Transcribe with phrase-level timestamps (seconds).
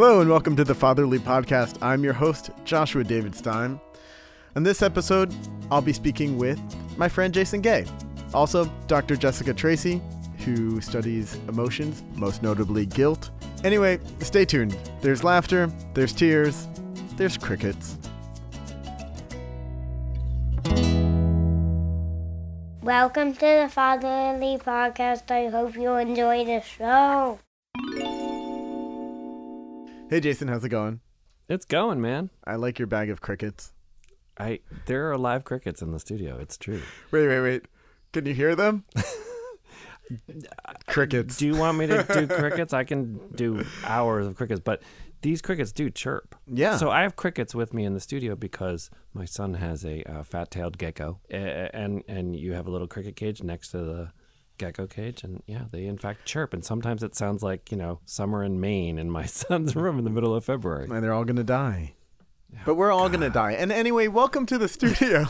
[0.00, 1.76] Hello and welcome to the Fatherly Podcast.
[1.82, 3.78] I'm your host, Joshua David Stein.
[4.56, 5.30] In this episode,
[5.70, 6.58] I'll be speaking with
[6.96, 7.84] my friend Jason Gay,
[8.32, 9.14] also Dr.
[9.14, 10.00] Jessica Tracy,
[10.38, 13.28] who studies emotions, most notably guilt.
[13.62, 14.74] Anyway, stay tuned.
[15.02, 16.66] There's laughter, there's tears,
[17.18, 17.98] there's crickets.
[22.80, 25.30] Welcome to the Fatherly Podcast.
[25.30, 27.38] I hope you enjoy the show.
[30.10, 30.98] Hey Jason, how's it going?
[31.48, 32.30] It's going, man.
[32.44, 33.72] I like your bag of crickets.
[34.36, 36.36] I there are live crickets in the studio.
[36.40, 36.82] It's true.
[37.12, 37.66] Wait, wait, wait.
[38.12, 38.84] Can you hear them?
[40.88, 41.36] crickets.
[41.36, 42.72] Do you want me to do crickets?
[42.72, 44.82] I can do hours of crickets, but
[45.22, 46.34] these crickets do chirp.
[46.48, 46.76] Yeah.
[46.76, 50.24] So I have crickets with me in the studio because my son has a uh,
[50.24, 54.12] fat-tailed gecko, and and you have a little cricket cage next to the
[54.60, 56.52] gecko cage, and yeah, they in fact chirp.
[56.54, 60.04] And sometimes it sounds like you know summer in Maine in my son's room in
[60.04, 60.84] the middle of February.
[60.88, 61.94] and they're all gonna die.
[62.66, 63.52] But we're all gonna die.
[63.52, 65.24] And anyway, welcome to the studio.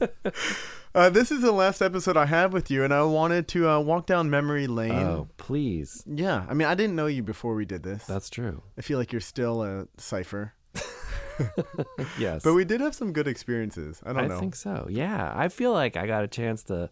[0.94, 3.78] uh, this is the last episode I have with you, and I wanted to uh,
[3.80, 4.90] walk down memory lane.
[4.92, 6.02] Oh, please.
[6.06, 8.04] Yeah, I mean, I didn't know you before we did this.
[8.06, 8.62] That's true.
[8.78, 10.54] I feel like you're still a cipher,
[12.18, 12.42] Yes.
[12.42, 14.00] but we did have some good experiences.
[14.04, 14.36] I don't I know.
[14.36, 14.86] I think so.
[14.90, 16.90] Yeah, I feel like I got a chance to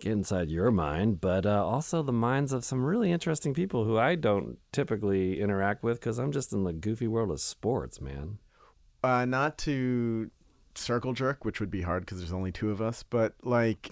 [0.00, 3.98] get inside your mind, but uh, also the minds of some really interesting people who
[3.98, 8.38] I don't typically interact with because I'm just in the goofy world of sports, man.
[9.02, 10.30] uh, not to
[10.74, 13.88] circle jerk, which would be hard because there's only two of us, but like,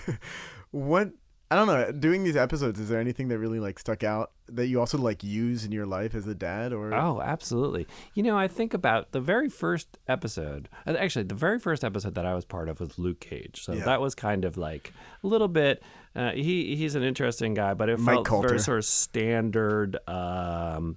[0.70, 1.10] what?
[1.50, 1.92] I don't know.
[1.92, 5.22] Doing these episodes, is there anything that really like stuck out that you also like
[5.22, 7.86] use in your life as a dad, or Oh, absolutely.
[8.14, 10.68] You know, I think about the very first episode.
[10.86, 13.62] uh, Actually, the very first episode that I was part of was Luke Cage.
[13.62, 13.84] So Yeah.
[13.84, 15.82] that was kind of like a little bit.
[16.16, 18.48] Uh, he he's an interesting guy, but it Mike felt Colter.
[18.48, 20.96] very sort of standard um,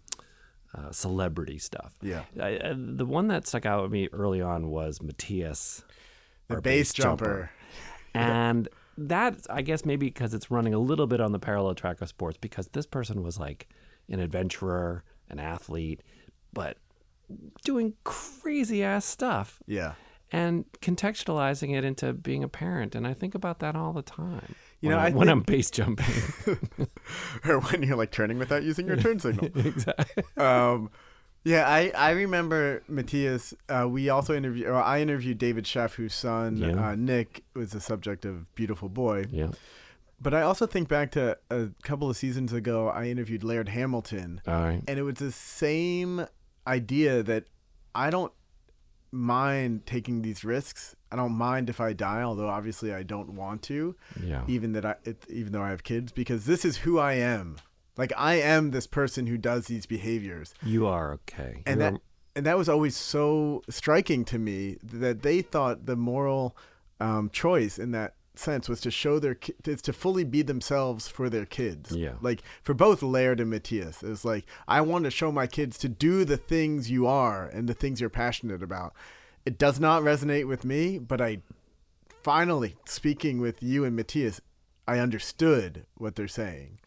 [0.76, 1.94] uh, celebrity stuff.
[2.02, 2.24] Yeah.
[2.40, 5.84] I, I, the one that stuck out with me early on was Matthias,
[6.48, 7.52] the our base jumper?
[8.14, 12.02] and that I guess maybe because it's running a little bit on the parallel track
[12.02, 13.68] of sports because this person was like
[14.10, 16.02] an adventurer, an athlete,
[16.54, 16.78] but
[17.64, 19.94] doing crazy ass stuff Yeah.
[20.32, 22.96] and contextualizing it into being a parent.
[22.96, 24.56] And I think about that all the time.
[24.80, 26.14] You when know, I, I when think- I'm base jumping.
[27.46, 29.46] or when you're like turning without using your turn signal.
[29.56, 30.24] exactly.
[30.38, 30.90] um,
[31.52, 33.54] yeah, I, I remember Matthias.
[33.70, 36.90] Uh, we also interviewed, or I interviewed David Sheff, whose son Yeah.
[36.90, 39.26] uh, Nick was the subject of Beautiful Boy.
[39.32, 39.52] Yeah.
[40.20, 44.42] But I also think back to a couple of seasons ago, I interviewed Laird Hamilton,
[44.48, 44.82] All right.
[44.88, 46.26] and it was the same
[46.66, 47.44] idea that
[47.94, 48.34] I don't
[49.12, 50.96] mind taking these risks.
[51.12, 54.44] I don't mind if I die, although obviously I don't want to Yeah.
[54.48, 57.56] even that I it, even though I have kids because this is who I am.
[57.98, 60.54] Like I am this person who does these behaviors.
[60.64, 61.64] You are okay.
[61.66, 62.02] And You're- that
[62.36, 66.56] and that was always so striking to me that they thought the moral
[67.00, 71.08] um, choice in that sense was to show their ki- is to fully be themselves
[71.08, 71.92] for their kids.
[71.92, 72.14] Yeah.
[72.22, 75.80] Like for both Laird and Matthias, it was like I want to show my kids
[75.80, 78.94] to do the things you are and the things you're passionate about.
[79.44, 81.40] It does not resonate with me, but I
[82.22, 84.42] finally speaking with you and Matthias,
[84.88, 86.80] I understood what they're saying.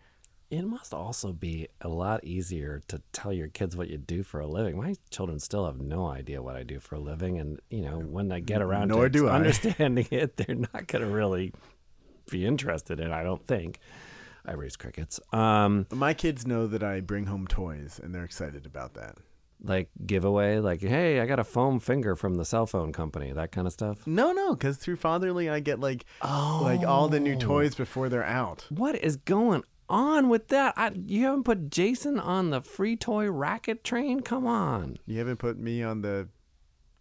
[0.51, 4.41] It must also be a lot easier to tell your kids what you do for
[4.41, 4.77] a living.
[4.77, 8.01] My children still have no idea what I do for a living, and you know
[8.01, 9.37] when I get around Nor to do I.
[9.37, 11.53] understanding it, they're not going to really
[12.31, 13.13] be interested in.
[13.13, 13.79] I don't think.
[14.45, 15.21] I raise crickets.
[15.35, 19.19] Um, My kids know that I bring home toys and they're excited about that.
[19.63, 23.53] like giveaway, like hey, I got a foam finger from the cell phone company, that
[23.53, 24.07] kind of stuff.
[24.07, 28.25] No, no, because through Fatherly I get like like all the new toys before they're
[28.25, 28.67] out.
[28.71, 30.73] What is going on with that?
[30.77, 34.21] I, you haven't put Jason on the free toy racket train?
[34.21, 34.97] Come on.
[35.07, 36.29] You haven't put me on the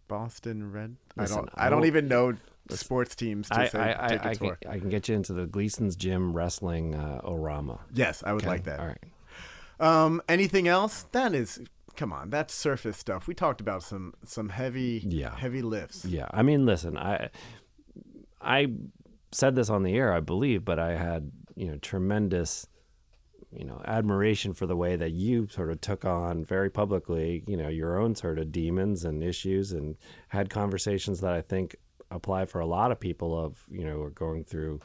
[0.08, 0.98] Boston Red.
[1.16, 1.50] Listen, I don't.
[1.56, 2.34] I don't even know
[2.72, 4.58] sports teams to I, say I, I, I, can.
[4.68, 7.80] I can get you into the Gleason's Gym Wrestling uh, Orama.
[7.94, 8.50] Yes, I would Okay?
[8.50, 8.80] like that.
[8.80, 9.04] All right.
[9.80, 11.04] Um, anything else?
[11.14, 11.62] That is,
[11.96, 13.28] come on, that's surface stuff.
[13.28, 15.36] We talked about some some heavy, Yeah.
[15.36, 16.04] heavy lifts.
[16.06, 16.28] Yeah.
[16.32, 17.30] I mean, listen, I
[18.42, 18.68] I
[19.32, 22.68] said this on the air, I believe, but I had, you know, tremendous,
[23.52, 27.58] you know, admiration for the way that you sort of took on very publicly, you
[27.58, 29.96] know, your own sort of demons and issues and
[30.30, 31.76] had conversations that I think
[32.12, 34.80] apply for a lot of people of, you know, who are going through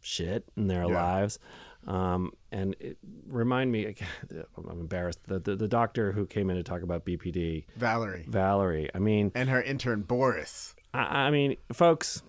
[0.00, 0.94] shit in their Yeah.
[1.02, 1.38] lives.
[1.86, 3.94] Um, and it remind me,
[4.56, 5.20] I'm embarrassed.
[5.26, 8.90] The, the the doctor who came in to talk about BPD, Valerie Valerie.
[8.94, 10.74] I mean, and her intern Boris.
[10.92, 12.22] I, I mean, folks,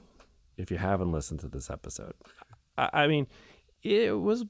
[0.57, 2.13] if you haven't listened to this episode,
[2.77, 3.27] I, I mean,
[3.81, 4.45] it was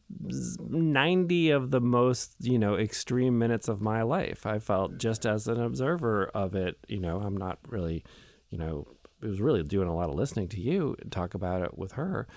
[0.60, 4.46] 90 of the most you know extreme minutes of my life.
[4.46, 8.04] I felt just as an observer of it you know i'm not really
[8.50, 8.88] you know
[9.22, 12.28] it was really doing a lot of listening to you talk about it with her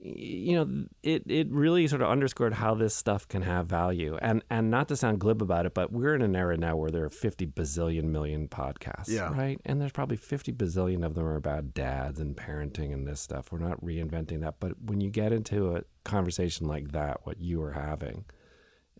[0.00, 4.44] you know it it really sort of underscored how this stuff can have value and
[4.48, 7.04] and not to sound glib about it but we're in an era now where there
[7.04, 9.32] are 50 bazillion million podcasts Yeah.
[9.32, 13.20] right and there's probably 50 bazillion of them are about dads and parenting and this
[13.20, 17.40] stuff we're not reinventing that but when you get into a conversation like that what
[17.40, 18.24] you were having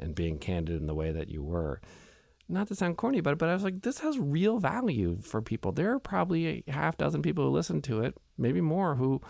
[0.00, 1.80] and being candid in the way that you were
[2.48, 5.42] not to sound corny about it, but I was like, this has real value for
[5.42, 5.70] people.
[5.70, 9.20] There are probably a half dozen people who listen to it, maybe more, who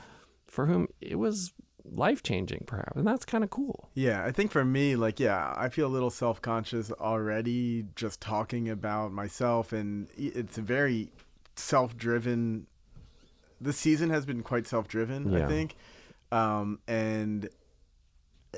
[0.48, 1.52] for whom it was
[1.84, 3.88] life changing, perhaps, and that's kind of cool.
[3.94, 8.20] Yeah, I think for me, like, yeah, I feel a little self conscious already just
[8.20, 11.10] talking about myself, and it's a very
[11.56, 12.66] self driven.
[13.60, 15.76] The season has been quite self driven, I think,
[16.30, 17.48] um, and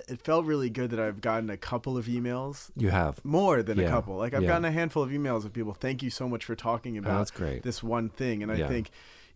[0.09, 2.71] it felt really good that I've gotten a couple of emails.
[2.77, 3.25] You have.
[3.25, 4.17] More than a couple.
[4.17, 4.49] Like I've yeah.
[4.49, 5.75] gotten a handful of emails of people.
[5.75, 7.63] Thank you so much for talking about that's great.
[7.63, 8.43] this one thing.
[8.43, 8.69] And I Yeah.
[8.69, 8.91] think,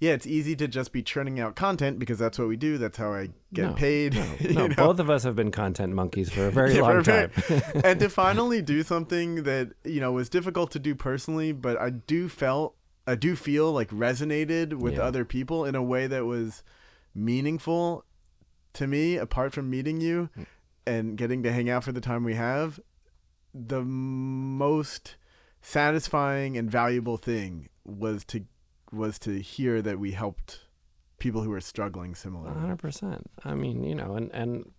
[0.05, 2.77] yeah, it's easy to just be churning out content because that's what we do.
[2.79, 4.15] That's how I get No, paid.
[4.15, 4.75] No, you no, know?
[4.77, 7.31] both of us have been content monkeys for a very Yeah, long time.
[7.85, 11.91] and to finally do something that you know was difficult to do personally, but I
[11.91, 15.03] do felt I do feel like resonated with Yeah.
[15.03, 16.63] other people in a way that was
[17.15, 18.05] meaningful
[18.75, 19.17] to me.
[19.17, 20.29] Apart from meeting you
[20.87, 22.79] and getting to hang out for the time we have,
[23.55, 25.17] the most
[25.63, 28.45] satisfying and valuable thing was to
[28.93, 30.61] was to hear that we helped
[31.19, 32.59] people who were struggling similarly.
[32.59, 33.31] hundred percent.
[33.45, 34.71] I mean, you know, and and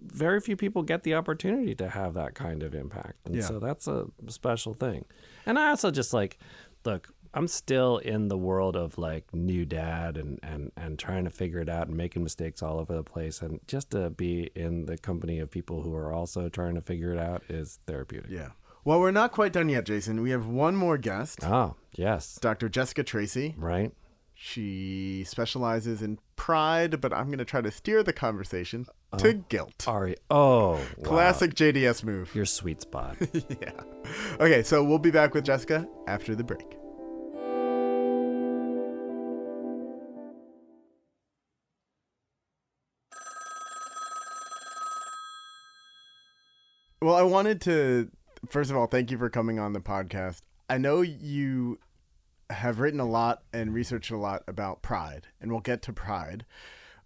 [0.00, 3.42] very few people get the opportunity to have that kind of impact, and Yeah.
[3.42, 5.04] so that's a special thing.
[5.44, 6.38] And I also just like,
[6.84, 11.30] look, I'm still in the world of like new dad and and and trying to
[11.30, 14.86] figure it out and making mistakes all over the place, and just to be in
[14.86, 18.30] the company of people who are also trying to figure it out is therapeutic.
[18.30, 18.50] Yeah.
[18.84, 20.22] Well, we're not quite done yet, Jason.
[20.22, 21.44] We have one more guest.
[21.44, 22.68] Oh yes, Dr.
[22.68, 23.54] Jessica Tracy.
[23.56, 23.92] right.
[24.34, 29.34] She specializes in pride, but I'm going to try to steer the conversation uh, to
[29.34, 29.86] guilt.
[29.86, 30.16] Ari.
[30.32, 31.04] Oh, wow.
[31.04, 32.34] Classic JDS move.
[32.34, 33.16] Your sweet spot.
[33.60, 33.70] yeah.
[34.40, 36.76] Okay, so we'll be back with Jessica after the break.
[47.00, 48.10] Well, I wanted to
[48.48, 50.40] first of all thank you for coming on the podcast.
[50.68, 51.78] I know you
[52.50, 56.44] have written a lot and researched a lot about pride, and we'll get to pride.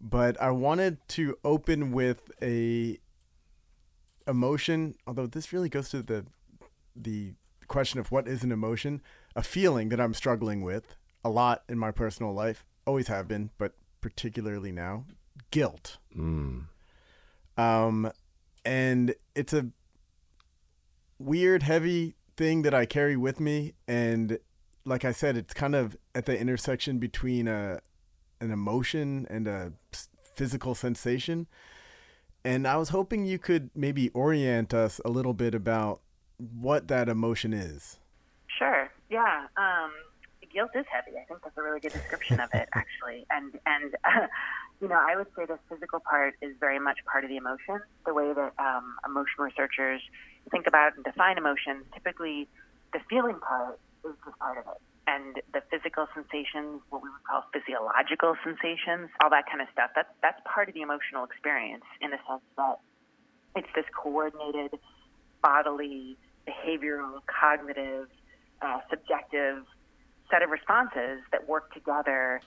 [0.00, 2.98] But I wanted to open with a
[4.28, 6.26] emotion, although this really goes to the
[6.94, 7.32] the
[7.68, 9.02] question of what is an emotion,
[9.34, 10.94] a feeling that I'm struggling with
[11.24, 15.04] a lot in my personal life, always have been, but particularly now,
[15.50, 15.98] guilt.
[16.16, 16.66] Mm.
[17.56, 18.12] Um,
[18.64, 19.66] and it's a
[21.18, 23.74] weird, heavy thing that I carry with me.
[23.88, 24.38] And
[24.84, 27.80] like I said, it's kind of at the intersection between a
[28.40, 29.72] an emotion and a
[30.34, 31.46] physical sensation.
[32.44, 36.00] And I was hoping you could maybe orient us a little bit about
[36.38, 37.98] what that emotion is.
[38.58, 38.90] Sure.
[39.08, 39.46] Yeah.
[39.56, 39.90] Um,
[40.56, 41.18] guilt is heavy.
[41.18, 43.26] I think that's a really good description of it, actually.
[43.30, 44.26] And and uh,
[44.80, 47.80] you know, I would say the physical part is very much part of the emotion.
[48.04, 50.02] The way that um, emotion researchers
[50.50, 52.48] think about and define emotions, typically,
[52.92, 54.80] the feeling part is just part of it.
[55.06, 59.90] And the physical sensations, what we would call physiological sensations, all that kind of stuff,
[59.94, 62.80] that's, that's part of the emotional experience in the sense that
[63.54, 64.78] it's this coordinated
[65.42, 66.16] bodily,
[66.46, 68.08] behavioral, cognitive,
[68.60, 69.64] uh, subjective
[70.30, 72.40] set of responses that work together.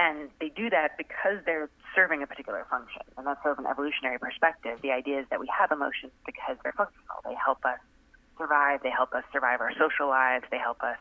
[0.00, 3.02] And they do that because they're serving a particular function.
[3.18, 4.80] And that's sort of an evolutionary perspective.
[4.80, 7.20] The idea is that we have emotions because they're functional.
[7.22, 7.78] They help us
[8.38, 8.80] survive.
[8.82, 10.46] They help us survive our social lives.
[10.50, 10.96] They help us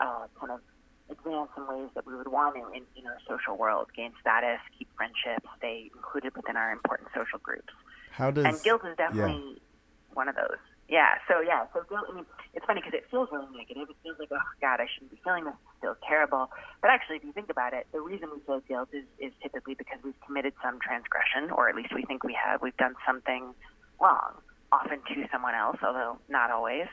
[0.00, 0.60] uh, kind of
[1.08, 4.58] advance in ways that we would want to in, in our social world, gain status,
[4.76, 7.72] keep friendships, stay included within our important social groups.
[8.10, 9.62] How does And guilt is definitely
[10.14, 10.58] one of those.
[10.92, 11.16] Yeah.
[11.26, 11.64] So yeah.
[11.72, 11.80] So.
[11.88, 13.88] I mean, it's funny because it feels really negative.
[13.88, 15.56] It feels like, oh God, I shouldn't be feeling this.
[15.56, 16.52] It feels terrible.
[16.82, 19.72] But actually, if you think about it, the reason we feel guilt is is typically
[19.72, 22.60] because we've committed some transgression, or at least we think we have.
[22.60, 23.56] We've done something
[23.98, 24.36] wrong,
[24.70, 26.86] often to someone else, although not always.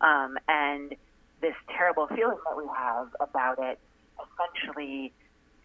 [0.00, 0.96] Um, and
[1.42, 3.78] this terrible feeling that we have about it,
[4.16, 5.12] essentially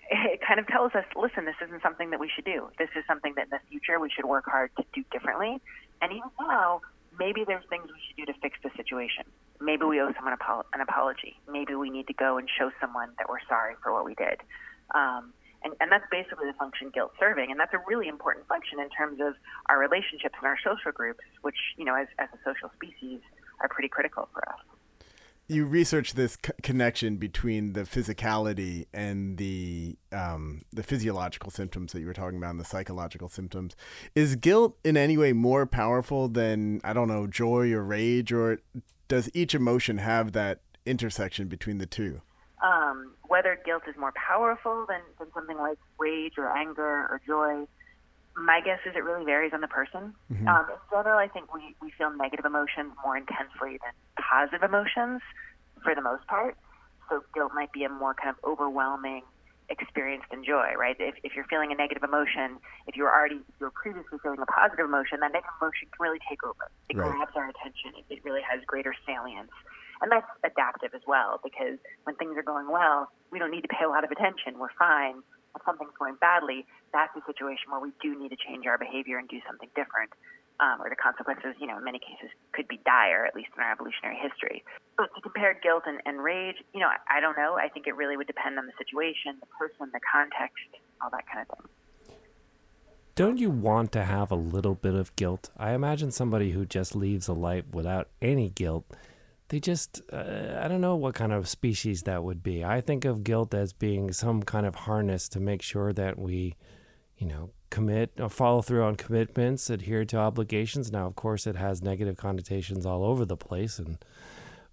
[0.10, 2.70] it kind of tells us, listen, this isn't something that we should do.
[2.80, 5.60] This is something that in the future we should work hard to do differently.
[6.02, 6.82] And even now,
[7.20, 9.26] maybe there's things we should do to fix the situation.
[9.60, 10.34] Maybe we owe someone
[10.74, 11.40] an apology.
[11.50, 14.40] Maybe we need to go and show someone that we're sorry for what we did.
[14.94, 15.34] Um,
[15.64, 17.50] And, and that's basically the function guilt serving.
[17.50, 19.34] And that's a really important function in terms of
[19.70, 23.20] our relationships and our social groups, which, you know, as, as a social species
[23.62, 24.62] are pretty critical for us.
[25.50, 32.02] You research this c- connection between the physicality and the um, the physiological symptoms that
[32.02, 33.76] you were talking about, and the psychological symptoms.
[34.14, 38.60] Is guilt in any way more powerful than I don't know joy or rage, or
[39.08, 42.22] does each emotion have that intersection between the two?
[42.62, 47.68] Um, whether guilt is more powerful than, than something like rage or anger or joy,
[48.38, 50.14] my guess is it really varies on the person.
[50.32, 50.48] Mm-hmm.
[50.48, 55.22] Um, in general, I think we, we feel negative emotions more intensely than positive emotions
[55.84, 56.56] for the most part.
[57.10, 59.24] So guilt might be a more kind of overwhelming
[59.70, 60.96] experience than joy, right?
[61.00, 64.20] If, if you're feeling a negative emotion, if you were already if you were previously
[64.22, 66.70] feeling a positive emotion, that negative emotion can really take over.
[66.90, 67.10] It right.
[67.10, 67.98] grabs our attention.
[67.98, 69.52] It, it really has greater salience.
[70.00, 73.72] And that's adaptive as well because when things are going well, we don't need to
[73.72, 74.60] pay a lot of attention.
[74.60, 75.26] We're fine.
[75.58, 79.18] If something's going badly, that's a situation where we do need to change our behavior
[79.18, 80.14] and do something different.
[80.58, 83.62] Um, or the consequences, you know, in many cases could be dire, at least in
[83.62, 84.66] our evolutionary history.
[84.98, 87.62] But to compare guilt and, and rage, you know, I, I don't know.
[87.62, 90.66] I think it really would depend on the situation, the person, the context,
[91.02, 91.70] all that kind of thing
[93.18, 95.50] don't you want to have a little bit of guilt?
[95.58, 98.86] I imagine somebody who just leaves a life without any guilt
[99.50, 102.64] they just uh, i don't know what kind of species that would be.
[102.64, 106.56] I think of guilt as being some kind of harness to make sure that we
[107.18, 110.92] you know commit or follow through on commitments adhere to obligations.
[110.92, 113.98] Now of course it has negative connotations all over the place and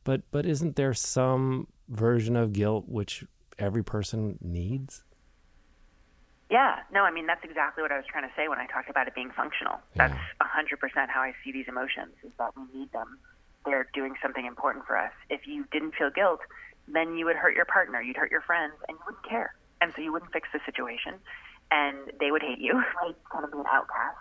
[0.03, 3.25] but but isn't there some version of guilt which
[3.59, 5.05] every person needs?
[6.51, 8.91] Yeah, no, I mean that's exactly what I was trying to say when I talked
[8.91, 9.79] about it being functional.
[9.97, 13.19] That's a hundred percent how I see these emotions is that we need them
[13.65, 15.13] they're doing something important for us.
[15.31, 16.41] If you didn't feel guilt,
[16.89, 19.55] then you would hurt your partner, you'd hurt your friends, and you wouldn't care.
[19.81, 21.15] And so you wouldn't fix the situation,
[21.71, 23.17] and they would hate you, right?
[23.33, 24.19] Kind of be an outcast.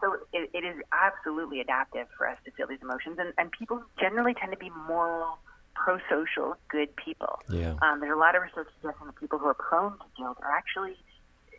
[0.00, 3.82] So it, it is absolutely adaptive for us to feel these emotions, and, and people
[3.98, 5.38] generally tend to be moral,
[5.74, 7.40] pro-social, good people.
[7.48, 7.74] Yeah.
[7.80, 10.50] Um, there's a lot of research suggesting that people who are prone to guilt are
[10.50, 10.96] actually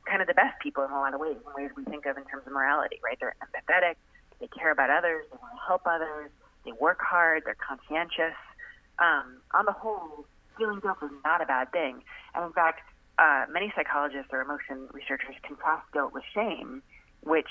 [0.05, 2.17] kind of the best people in a lot of ways, in ways we think of
[2.17, 3.17] in terms of morality, right?
[3.19, 3.95] They're empathetic,
[4.39, 6.29] they care about others, they want to help others,
[6.65, 7.43] they work hard.
[7.45, 8.35] They're conscientious.
[8.99, 10.25] Um, on the whole,
[10.57, 12.01] feeling guilt is not a bad thing.
[12.33, 12.81] And in fact,
[13.17, 16.81] uh, many psychologists or emotion researchers contrast guilt with shame,
[17.21, 17.49] which,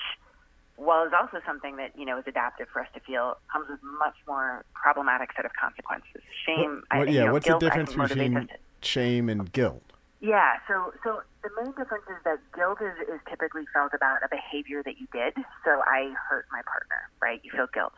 [0.77, 3.81] while is also something that you know is adaptive for us to feel, comes with
[3.99, 6.23] much more problematic set of consequences.
[6.45, 6.83] Shame.
[6.91, 7.21] What, what, I, yeah.
[7.21, 8.49] You know, what's guilt, the difference between
[8.83, 9.83] shame and guilt?
[10.21, 14.29] Yeah, so so the main difference is that guilt is, is typically felt about a
[14.29, 15.35] behavior that you did.
[15.65, 17.41] So I hurt my partner, right?
[17.45, 17.93] You feel guilt.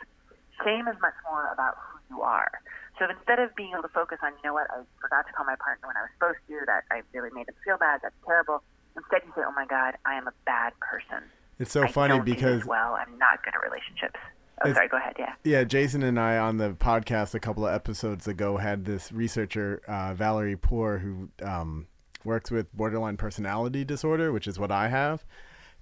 [0.65, 2.51] Shame is much more about who you are.
[2.99, 5.45] So instead of being able to focus on, you know what, I forgot to call
[5.45, 8.15] my partner when I was supposed to, that I really made them feel bad, that's
[8.25, 8.63] terrible.
[8.97, 11.29] Instead, you say, oh my God, I am a bad person.
[11.59, 14.19] It's so I funny because well, I'm not good at relationships.
[14.65, 14.89] Oh, sorry.
[14.89, 15.17] Go ahead.
[15.19, 15.35] Yeah.
[15.45, 19.83] Yeah, Jason and I on the podcast a couple of episodes ago had this researcher
[19.87, 21.87] uh, Valerie Porr who um,
[22.25, 25.27] works with borderline personality disorder, which is what I have,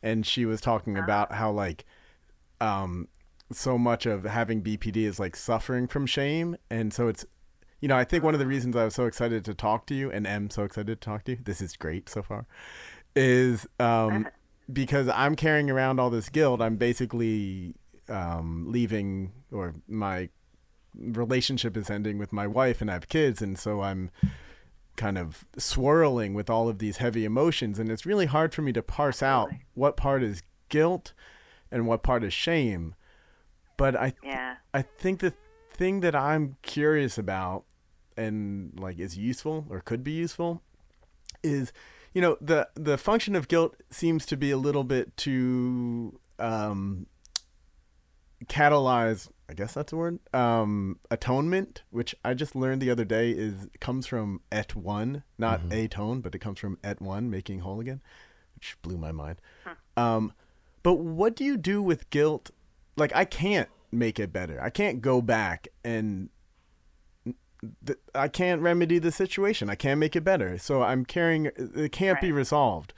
[0.02, 1.04] and she was talking uh-huh.
[1.04, 1.84] about how like
[2.60, 3.08] um,
[3.52, 7.24] so much of having BPD is like suffering from shame, and so it's
[7.80, 9.94] you know I think one of the reasons I was so excited to talk to
[9.94, 11.38] you and am so excited to talk to you.
[11.44, 12.46] This is great so far,
[13.14, 14.28] is um,
[14.72, 16.60] because I'm carrying around all this guilt.
[16.60, 17.74] I'm basically
[18.08, 20.30] um, leaving, or my
[20.94, 24.10] relationship is ending with my wife, and I have kids, and so I'm
[24.96, 28.72] kind of swirling with all of these heavy emotions, and it's really hard for me
[28.72, 31.12] to parse out what part is guilt
[31.70, 32.94] and what part is shame
[33.76, 34.56] but I yeah.
[34.72, 35.34] I think the
[35.72, 37.64] thing that I'm curious about
[38.16, 40.62] and like is useful or could be useful
[41.42, 41.72] is
[42.12, 47.06] you know the the function of guilt seems to be a little bit to um,
[48.46, 53.30] catalyze I guess that's a word um, atonement which I just learned the other day
[53.30, 55.72] is comes from et one not mm-hmm.
[55.72, 58.00] atone but it comes from et one making whole again
[58.54, 59.72] which blew my mind hmm.
[60.02, 60.32] um,
[60.82, 62.50] but what do you do with guilt
[62.96, 64.60] like I can't make it better.
[64.60, 66.28] I can't go back and
[67.86, 69.70] th- I can't remedy the situation.
[69.70, 70.58] I can't make it better.
[70.58, 72.22] So I'm carrying it can't right.
[72.22, 72.92] be resolved.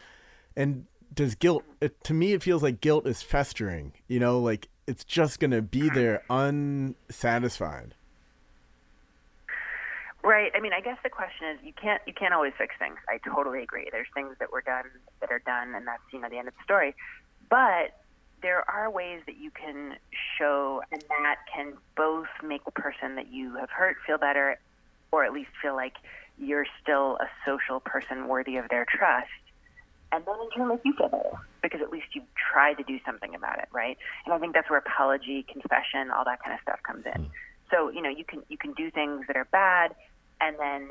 [0.57, 4.69] And does guilt it, to me it feels like guilt is festering, you know, like
[4.87, 7.95] it's just going to be there unsatisfied.
[10.23, 10.51] Right.
[10.57, 12.97] I mean, I guess the question is you can't you can't always fix things.
[13.09, 13.89] I totally agree.
[13.93, 14.85] There's things that were done
[15.21, 16.95] that are done and that's, you know, the end of the story.
[17.49, 17.95] But
[18.43, 19.97] there are ways that you can
[20.39, 24.59] show, and that can both make the person that you have hurt feel better,
[25.11, 25.95] or at least feel like
[26.39, 29.31] you're still a social person worthy of their trust,
[30.13, 32.99] and then in turn make you feel better because at least you've tried to do
[33.05, 33.99] something about it, right?
[34.25, 37.25] And I think that's where apology, confession, all that kind of stuff comes in.
[37.25, 37.31] Hmm.
[37.71, 39.95] So you know you can you can do things that are bad,
[40.41, 40.91] and then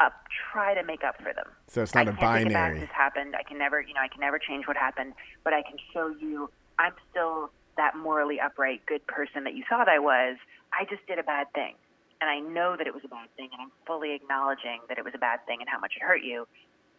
[0.00, 0.14] up
[0.52, 1.46] try to make up for them.
[1.68, 2.72] So it's not I a can't take it back.
[2.72, 2.80] binary.
[2.80, 3.36] This happened.
[3.36, 5.12] I can never, you know, I can never change what happened,
[5.44, 9.88] but I can show you I'm still that morally upright, good person that you thought
[9.88, 10.36] I was.
[10.72, 11.74] I just did a bad thing,
[12.20, 15.04] and I know that it was a bad thing, and I'm fully acknowledging that it
[15.04, 16.46] was a bad thing and how much it hurt you,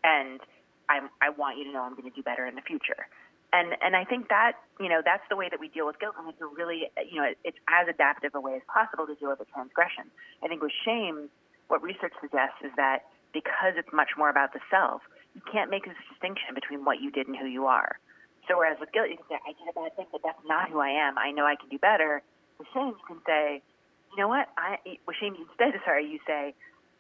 [0.04, 0.40] and
[0.90, 3.08] I'm, I want you to know I'm going to do better in the future.
[3.54, 6.16] And and I think that you know that's the way that we deal with guilt,
[6.18, 9.30] and it's a really you know it's as adaptive a way as possible to deal
[9.30, 10.08] with a transgression.
[10.42, 11.28] I think with shame,
[11.72, 15.00] what research suggests is that because it's much more about the self,
[15.32, 17.96] you can't make this distinction between what you did and who you are.
[18.52, 20.68] So whereas with guilt, you can say, I did a bad thing, but that's not
[20.68, 21.16] who I am.
[21.18, 22.22] I know I can do better.
[22.60, 23.64] With shame, you can say,
[24.12, 24.52] you know what?
[24.60, 26.54] I, with shame, instead, sorry, you say,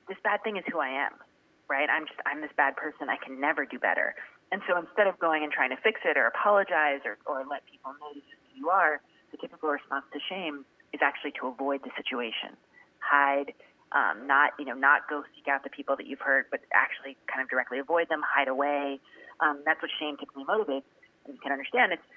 [0.07, 1.19] this bad thing is who I am,
[1.67, 1.89] right?
[1.91, 3.11] I'm just, I'm this bad person.
[3.11, 4.15] I can never do better.
[4.55, 7.67] And so instead of going and trying to fix it or apologize or, or let
[7.67, 10.63] people know this is who you are, the typical response to shame
[10.95, 12.55] is actually to avoid the situation,
[12.99, 13.51] hide,
[13.91, 17.17] um, not you know not go seek out the people that you've hurt, but actually
[17.27, 18.99] kind of directly avoid them, hide away.
[19.39, 20.87] Um, that's what shame typically motivates.
[21.25, 22.07] And you can understand it's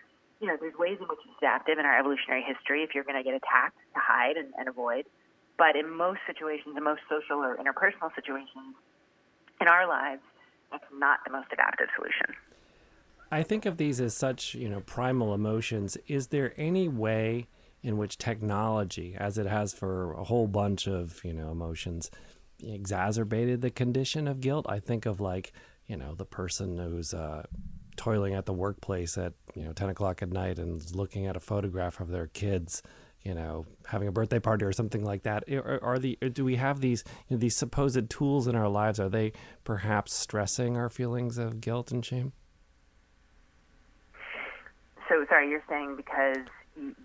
[0.40, 2.82] you know there's ways in which it's adaptive in our evolutionary history.
[2.82, 5.06] If you're going to get attacked, to hide and, and avoid.
[5.56, 8.74] But in most situations, in most social or interpersonal situations
[9.60, 10.22] in our lives,
[10.70, 12.34] that's not the most adaptive solution.
[13.30, 15.96] I think of these as such, you know, primal emotions.
[16.06, 17.46] Is there any way
[17.84, 22.10] in which technology, as it has for a whole bunch of, you know, emotions,
[22.58, 24.64] exacerbated the condition of guilt?
[24.66, 25.52] I think of like,
[25.86, 27.42] you know, the person who's uh,
[27.96, 31.40] toiling at the workplace at, you know, 10 o'clock at night and looking at a
[31.40, 32.82] photograph of their kids,
[33.22, 35.44] you know, having a birthday party or something like that.
[35.52, 38.98] Are, are the, do we have these, you know, these supposed tools in our lives?
[38.98, 42.32] Are they perhaps stressing our feelings of guilt and shame?
[45.06, 46.46] So sorry, you're saying because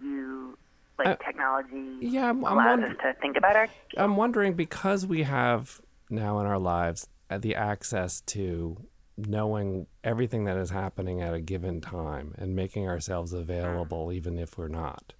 [0.01, 0.57] you
[0.99, 4.53] like Uh, technology yeah, I'm- I'm allows wonder- us to think about our I'm wondering
[4.53, 8.77] because we have now in our lives uh, the access to
[9.17, 14.57] knowing everything that is happening at a given time and making ourselves available even if
[14.57, 15.13] we're not.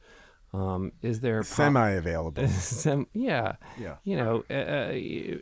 [0.51, 2.47] Um, is there po- Semi available.
[2.47, 3.97] Sem- yeah, Yeah.
[4.03, 4.91] You know, uh, uh,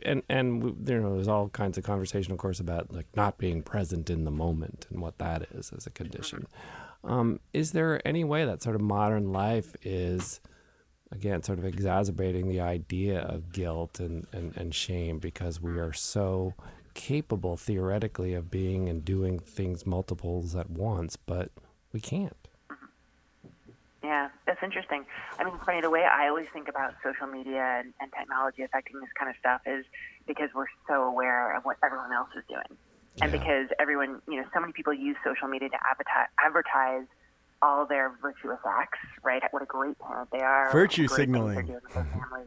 [0.02, 3.62] and and you know, there's all kinds of conversation, of course, about like not being
[3.62, 6.46] present in the moment and what that is as a condition.
[7.04, 10.40] Um, is there any way that sort of modern life is,
[11.12, 15.92] again, sort of exacerbating the idea of guilt and, and, and shame because we are
[15.92, 16.54] so
[16.94, 21.50] capable theoretically of being and doing things multiples at once, but
[21.92, 22.36] we can't.
[24.02, 25.04] Yeah, that's interesting.
[25.38, 29.00] I mean, funny, the way I always think about social media and, and technology affecting
[29.00, 29.84] this kind of stuff is
[30.26, 32.78] because we're so aware of what everyone else is doing.
[33.20, 33.38] And Yeah.
[33.38, 37.06] because everyone, you know, so many people use social media to advertise, advertise
[37.60, 39.42] all their virtuous acts, right?
[39.52, 40.70] What a great parent they are.
[40.70, 41.54] Virtue great signaling.
[41.66, 42.20] doing with their mm-hmm.
[42.20, 42.46] family.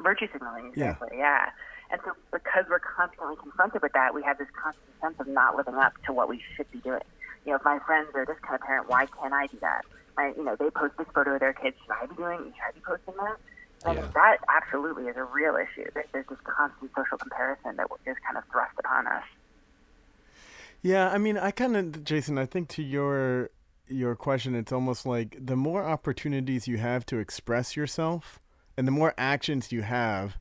[0.00, 1.50] Virtue signaling, exactly, yeah.
[1.90, 5.56] And so because we're constantly confronted with that, we have this constant sense of not
[5.56, 7.02] living up to what we should be doing.
[7.44, 9.82] You know, if my friends are this kind of parent, why can't I do that?
[10.16, 11.76] My, you know, they post this photo of their kids.
[11.82, 12.38] Should I be doing?
[12.38, 13.36] Should I be posting that?
[13.84, 14.06] And Yeah.
[14.14, 15.90] that absolutely is a real issue.
[15.92, 19.24] There- There's this constant social comparison that is kind of thrust upon us.
[20.82, 22.38] Yeah, I mean, I kind of, Jason.
[22.38, 23.50] I think to your
[23.86, 28.40] your question, it's almost like the more opportunities you have to express yourself,
[28.76, 30.36] and the more actions you have,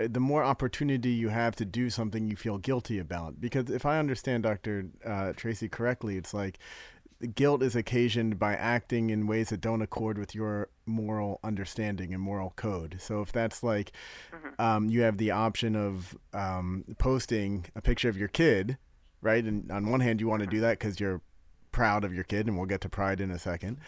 [0.00, 3.40] uh, the more opportunity you have to do something you feel guilty about.
[3.40, 4.86] Because if I understand Dr.
[5.04, 6.58] Uh, Tracy correctly, it's like
[7.34, 12.22] guilt is occasioned by acting in ways that don't accord with your moral understanding and
[12.22, 12.96] moral code.
[12.98, 13.92] So if that's like
[14.58, 18.76] um, you have the option of um, posting a picture of your kid,
[19.24, 19.44] right?
[19.44, 21.20] And on one hand, you want to do that because you're
[21.72, 23.78] proud of your kid, and we'll get to pride in a second.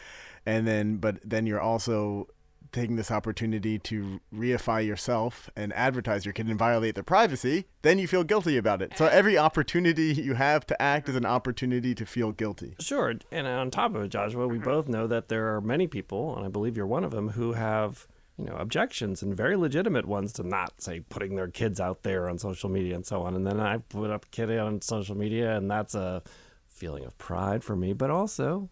[0.45, 2.27] And then, but then you're also
[2.73, 7.99] taking this opportunity to reify yourself and advertise your kid and violate their privacy, then
[7.99, 8.93] you feel guilty about it.
[8.97, 12.75] So every opportunity you have to act is an opportunity to feel guilty.
[12.81, 13.15] Sure.
[13.31, 16.45] And on top of it, Joshua, we both know that there are many people, and
[16.45, 20.33] I believe you're one of them, who have, you know, objections and very legitimate ones
[20.35, 23.35] to not, say, putting their kids out there on social media and so on.
[23.35, 26.23] And then I put up a kid on social media, and that's a
[26.69, 28.69] feeling of pride for me, but also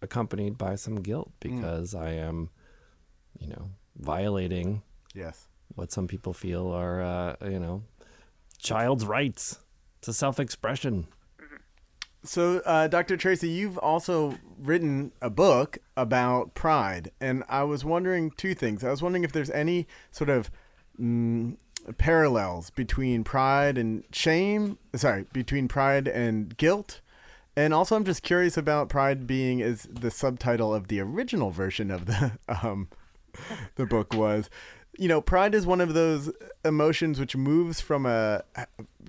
[0.00, 2.50] accompanied by some guilt because I am,
[3.38, 4.82] you know, violating
[5.14, 5.48] Yes.
[5.74, 7.82] what some people feel are, uh, you know,
[8.58, 9.58] child's rights
[10.00, 11.06] to self expression.
[12.22, 13.18] So, uh, Dr.
[13.18, 18.82] Tracy, you've also written a book about pride, and I was wondering two things.
[18.82, 20.50] I was wondering if there's any sort of
[21.00, 21.56] mm,
[21.98, 24.78] parallels between pride and shame.
[24.94, 27.00] Sorry, between pride and guilt,
[27.56, 31.90] And also, I'm just curious about pride being as the subtitle of the original version
[31.90, 32.88] of the um,
[33.76, 34.50] the book was.
[34.98, 36.32] You know, pride is one of those
[36.64, 38.42] emotions which moves from a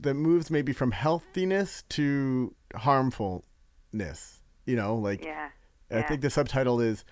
[0.02, 4.35] that moves maybe from healthiness to harmfulness.
[4.65, 5.49] You know, like Yeah.
[5.91, 6.08] I Yeah.
[6.08, 7.06] think the subtitle is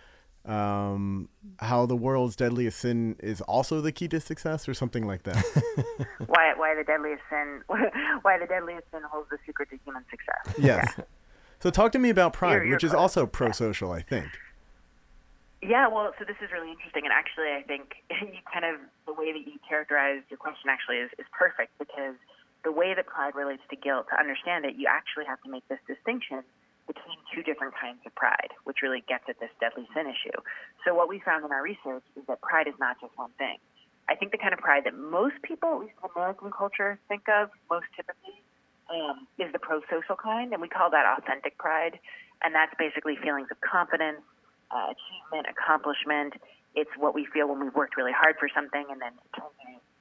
[0.45, 5.23] um, how the world's deadliest sin is also the key to success, or something like
[5.23, 5.37] that.
[6.27, 7.61] Why why the deadliest sin
[8.23, 10.55] why the deadliest sin holds the secret to human success.
[10.59, 10.99] yes.
[11.61, 14.27] So talk to me about pride, You're- you're which is also pro-social, I think.
[15.61, 19.13] Yeah, well, so this is really interesting, and actually, I think you kind of the
[19.13, 22.15] way that you characterized your question actually is, is perfect because
[22.65, 25.65] the way that pride relates to guilt, to understand it, you actually have to make
[25.69, 26.43] this distinction
[26.87, 30.35] between two different kinds of pride, which really gets at this deadly sin issue.
[30.85, 33.57] So, what we found in our research is that pride is not just one thing.
[34.09, 37.23] I think the kind of pride that most people, at least in American culture, think
[37.31, 38.43] of most typically
[38.91, 41.99] um, is the pro-social kind, and we call that authentic pride,
[42.43, 44.19] and that's basically feelings of confidence
[44.71, 46.33] uh, achievement, accomplishment.
[46.75, 49.13] It's what we feel when we've worked really hard for something, and then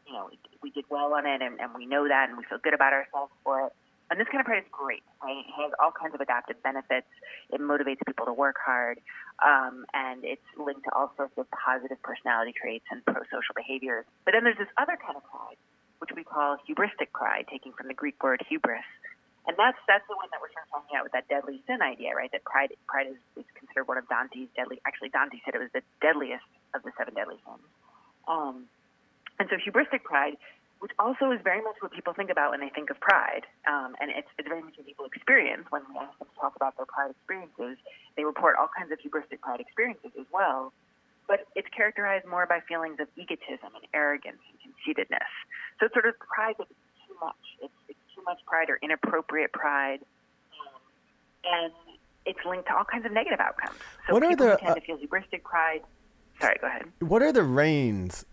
[0.07, 0.29] you know,
[0.63, 2.93] we did well on it, and, and we know that, and we feel good about
[2.93, 3.73] ourselves for it.
[4.11, 5.03] And this kind of pride is great.
[5.23, 5.41] Right?
[5.41, 7.09] It has all kinds of adaptive benefits.
[7.51, 9.01] It motivates people to work hard,
[9.41, 14.05] um, and it's linked to all sorts of positive personality traits and pro-social behaviors.
[14.25, 15.57] But then there's this other kind of pride,
[15.99, 18.85] which we call hubristic pride, taking from the Greek word hubris,
[19.47, 21.83] and that's that's the one that we're sort of talking about with that deadly sin
[21.83, 22.31] idea, right?
[22.31, 24.79] That pride pride is, is considered one of Dante's deadly.
[24.87, 27.67] Actually, Dante said it was the deadliest of the seven deadly sins.
[28.31, 28.71] Um,
[29.43, 30.39] and so hubristic pride,
[30.83, 33.95] which also is very much what people think about when they think of pride, um,
[34.03, 36.77] and it's, it's very much what people experience when we ask them to talk about
[36.77, 37.79] their pride experiences.
[38.17, 40.73] They report all kinds of hubristic pride experiences as well,
[41.29, 45.31] but it's characterized more by feelings of egotism and arrogance and conceitedness.
[45.79, 46.75] So it's sort of pride that's
[47.07, 47.43] too much.
[47.63, 50.01] It's, it's too much pride or inappropriate pride,
[50.59, 50.83] um,
[51.47, 51.73] and
[52.27, 53.79] it's linked to all kinds of negative outcomes.
[54.09, 55.83] So What are people the, who tend uh, to feel hubristic pride.
[56.41, 56.91] Sorry, go ahead.
[56.99, 58.27] What are the reins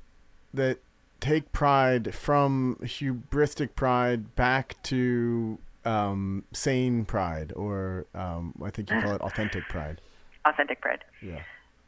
[0.52, 0.80] that
[1.20, 9.00] take pride from hubristic pride back to um, sane pride, or um, I think you
[9.02, 10.02] call it authentic pride?
[10.46, 11.04] Authentic pride.
[11.22, 11.40] Yeah.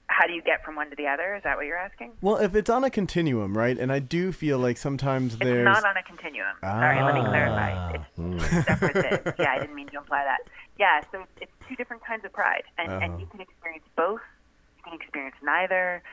[0.08, 1.36] How do you get from one to the other?
[1.36, 2.12] Is that what you're asking?
[2.22, 3.78] Well, if it's on a continuum, right?
[3.78, 6.54] And I do feel like sometimes It's there's not on a continuum.
[6.62, 7.94] Sorry, let me clarify.
[7.94, 8.39] It's Hmm.
[8.63, 9.36] separate things.
[9.39, 10.39] Yeah, I didn't mean to imply that.
[10.78, 13.00] Yeah, so it's, it's two different kinds of pride, and, Uh-huh.
[13.06, 14.20] and you can experience both.
[14.80, 16.04] You can experience neither.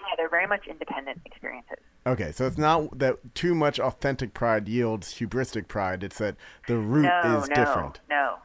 [0.00, 1.78] Yeah, they're very much independent experiences.
[2.06, 2.32] okay.
[2.32, 6.02] So it's not that too much authentic pride yields hubristic pride.
[6.02, 8.00] It's that the root no, is no, different.
[8.08, 8.38] no.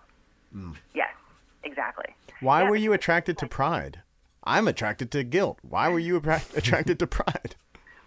[0.95, 1.09] Yes,
[1.63, 2.05] exactly.
[2.41, 4.01] Why Yeah, were you attracted to pride?
[4.43, 5.59] I'm attracted to guilt.
[5.62, 6.15] Why were you
[6.55, 7.55] attracted to pride?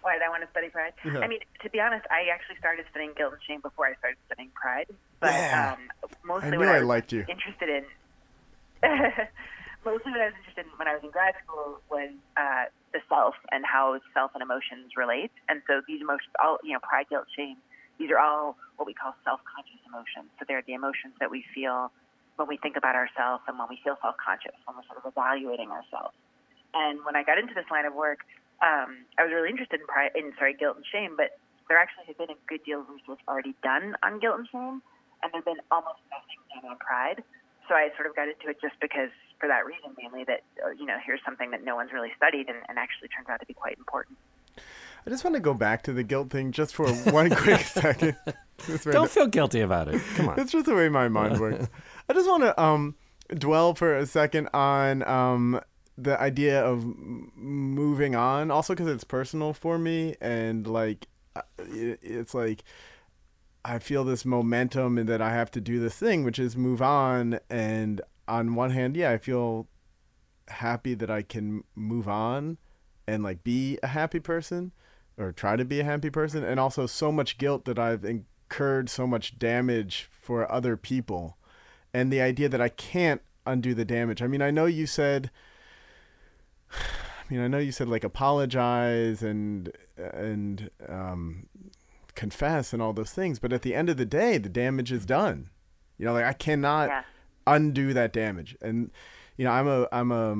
[0.01, 0.91] Why did I want to study pride?
[1.05, 1.19] Yeah.
[1.19, 4.17] I mean, to be honest, I actually started studying guilt and shame before I started
[4.25, 4.87] studying pride.
[5.21, 5.73] But Yeah.
[5.73, 5.79] um,
[6.25, 7.25] mostly I knew what I I was liked you.
[7.29, 7.85] interested in,
[9.85, 12.99] mostly what I was interested in when I was in grad school was uh, the
[13.07, 15.31] self and how self and emotions relate.
[15.47, 17.57] And so these emotions, all you know, pride, guilt, shame,
[17.99, 20.31] these are all what we call self-conscious emotions.
[20.39, 21.91] So they're the emotions that we feel
[22.35, 25.69] when we think about ourselves and when we feel self-conscious, when we're sort of evaluating
[25.69, 26.17] ourselves.
[26.73, 28.25] And when I got into this line of work,
[28.65, 31.13] um, I was really interested in pride, in sorry, guilt and shame.
[31.13, 31.37] But
[31.69, 34.81] there actually has been a good deal of research already done on guilt and shame,
[35.21, 37.21] and there's been almost nothing done on pride.
[37.67, 40.71] So I sort of got into it just because, for that reason mainly, that uh,
[40.71, 43.45] you know, here's something that no one's really studied and, and actually turns out to
[43.45, 44.17] be quite important.
[45.05, 48.15] I just want to go back to the guilt thing just for one quick second.
[48.91, 50.01] Don't feel guilty about it.
[50.15, 50.35] Come on.
[50.35, 51.67] That's just the way my mind works.
[52.09, 52.95] I just want to um,
[53.29, 55.59] dwell for a second on um,
[55.97, 56.85] the idea of
[57.35, 62.63] moving on, also because it's personal for me, and like uh, it's like
[63.65, 66.81] I feel this momentum and that I have to do this thing, which is move
[66.81, 67.39] on.
[67.49, 69.67] And on one hand, yeah, I feel
[70.49, 72.57] happy that I can move on
[73.07, 74.71] and like be a happy person
[75.17, 78.89] or try to be a happy person and also so much guilt that I've incurred
[78.89, 81.37] so much damage for other people
[81.93, 84.21] and the idea that I can't undo the damage.
[84.21, 85.31] I mean, I know you said
[86.71, 91.47] I mean, I know you said like apologize and and um
[92.15, 95.05] confess and all those things, but at the end of the day, the damage is
[95.05, 95.49] done.
[95.97, 97.03] You know, like I cannot Yeah.
[97.47, 98.55] undo that damage.
[98.61, 98.91] And
[99.37, 100.31] you know, I'm a I'm a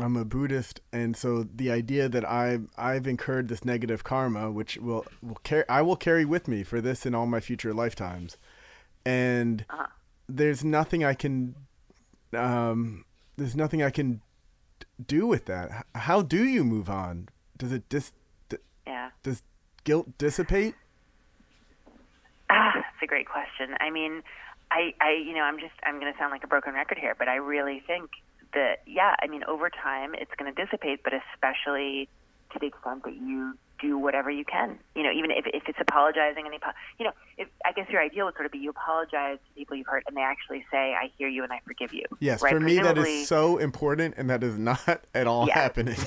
[0.00, 4.76] I'm a Buddhist, and so the idea that I I've incurred this negative karma, which
[4.76, 8.36] will will carry I will carry with me for this in all my future lifetimes,
[9.04, 9.86] and Uh-huh.
[10.28, 11.54] there's nothing I can
[12.34, 13.04] um
[13.36, 14.20] there's nothing I can
[15.04, 15.86] do with that.
[15.94, 17.28] How do you move on?
[17.56, 18.12] Does it just
[18.86, 19.10] Yeah.
[19.22, 19.42] does
[19.84, 20.74] guilt dissipate?
[22.50, 23.76] Ah, that's a great question.
[23.80, 24.22] I mean,
[24.70, 27.14] I, I, you know, I'm just, I'm going to sound like a broken record here,
[27.18, 28.10] but I really think
[28.54, 32.08] that, yeah, I mean, over time it's going to dissipate, but especially
[32.52, 34.78] to the extent that you do whatever you can.
[34.96, 36.54] You know, even if, if it's apologizing and,
[36.98, 39.76] you know, if, I guess your ideal would sort of be you apologize to people
[39.76, 42.04] you've hurt and they actually say, I hear you and I forgive you.
[42.18, 42.52] Yes, right?
[42.52, 45.54] for me that is so important and that is not at all Yeah.
[45.54, 45.98] happening.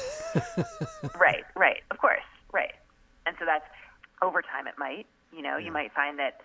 [1.20, 2.20] right, right, of course,
[2.52, 2.74] right.
[3.32, 3.64] And so that's
[4.20, 4.68] over time.
[4.68, 6.44] It might, you know, you might find that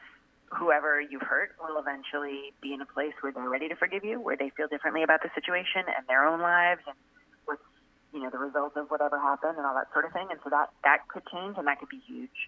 [0.55, 4.21] whoever you've hurt will eventually be in a place where they're ready to forgive you,
[4.21, 6.95] where they feel differently about the situation and their own lives and
[7.45, 7.67] what's,
[8.15, 10.29] you know, the result of whatever happened and all that sort of thing.
[10.31, 12.47] And so that that could change and that could be huge.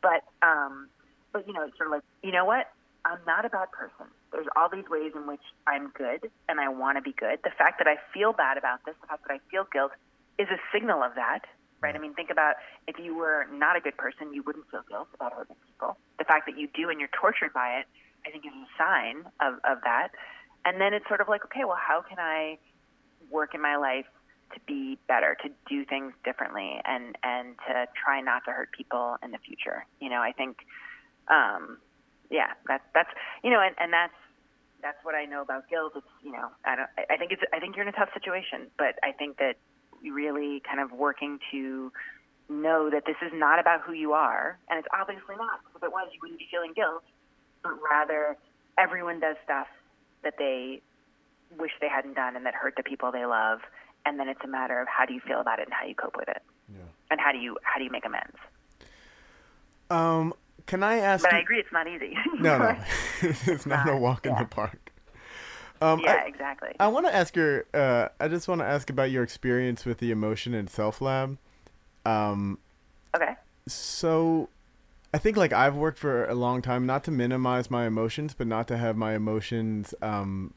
[0.00, 0.86] But um,
[1.32, 2.70] but you know, it's sort of like, you know what?
[3.04, 4.06] I'm not a bad person.
[4.30, 7.42] There's all these ways in which I'm good and I want to be good.
[7.42, 9.90] The fact that I feel bad about this, the fact that I feel guilt,
[10.38, 11.42] is a signal of that,
[11.82, 11.94] right?
[11.94, 12.54] I mean, think about
[12.86, 15.96] if you were not a good person, you wouldn't feel guilt about hurting people.
[16.18, 17.86] The fact that you do and you're tortured by it,
[18.26, 20.08] I think, is a sign of, of that.
[20.64, 22.58] And then it's sort of like, okay, well, how can I
[23.30, 24.06] work in my life
[24.54, 29.16] to be better, to do things differently, and and to try not to hurt people
[29.24, 29.84] in the future?
[29.98, 30.58] You know, I think,
[31.28, 31.78] um,
[32.30, 33.08] yeah, that's that's
[33.42, 34.14] you know, and, and that's
[34.82, 35.94] that's what I know about guilt.
[35.96, 36.90] It's you know, I don't.
[37.10, 37.42] I think it's.
[37.52, 39.56] I think you're in a tough situation, but I think that
[40.10, 41.92] really kind of working to
[42.48, 45.60] know that this is not about who you are, and it's obviously not.
[45.62, 47.02] Because if it was, you wouldn't be feeling guilt,
[47.62, 48.36] but rather
[48.78, 49.66] everyone does stuff
[50.22, 50.80] that they
[51.58, 53.60] wish they hadn't done and that hurt the people they love,
[54.04, 55.94] and then it's a matter of how do you feel about it and how you
[55.94, 56.42] cope with it,
[57.10, 58.36] and how do you how do you make amends.
[59.90, 60.32] Um,
[60.66, 61.38] can I ask But you?
[61.38, 62.16] I agree, it's not easy.
[62.38, 62.76] No, no,
[63.22, 64.42] it's not a walk in yeah.
[64.42, 64.81] the park.
[65.82, 66.70] Um, yeah, I, exactly.
[66.78, 67.64] I want to ask your.
[67.74, 71.38] Uh, I just want to ask about your experience with the Emotion and Self Lab.
[72.06, 72.58] Um,
[73.16, 73.34] okay.
[73.66, 74.48] so,
[75.12, 78.46] I think like I've worked for a long time, not to minimize my emotions, but
[78.46, 80.54] not to have my emotions um,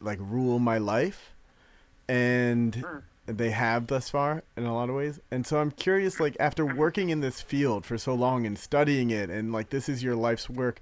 [0.00, 1.32] like rule my life,
[2.06, 2.84] and
[3.24, 5.18] they have thus far in a lot of ways.
[5.30, 9.10] And so I'm curious, like after working in this field for so long and studying
[9.10, 10.78] it, and like this is your life's work,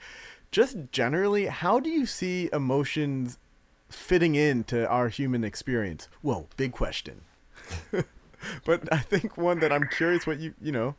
[0.51, 3.39] just generally, how do you see emotions
[3.91, 6.09] fitting into our human experience?
[6.23, 7.23] Whoa, big question.
[8.65, 10.95] but I think one that I'm curious what you you know.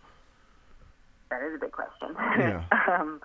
[1.30, 2.16] That is a big question.
[2.38, 2.64] Yeah.
[3.00, 3.22] um,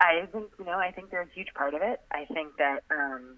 [0.00, 0.78] I think you know.
[0.78, 2.00] I think they're a huge part of it.
[2.10, 3.36] I think that um,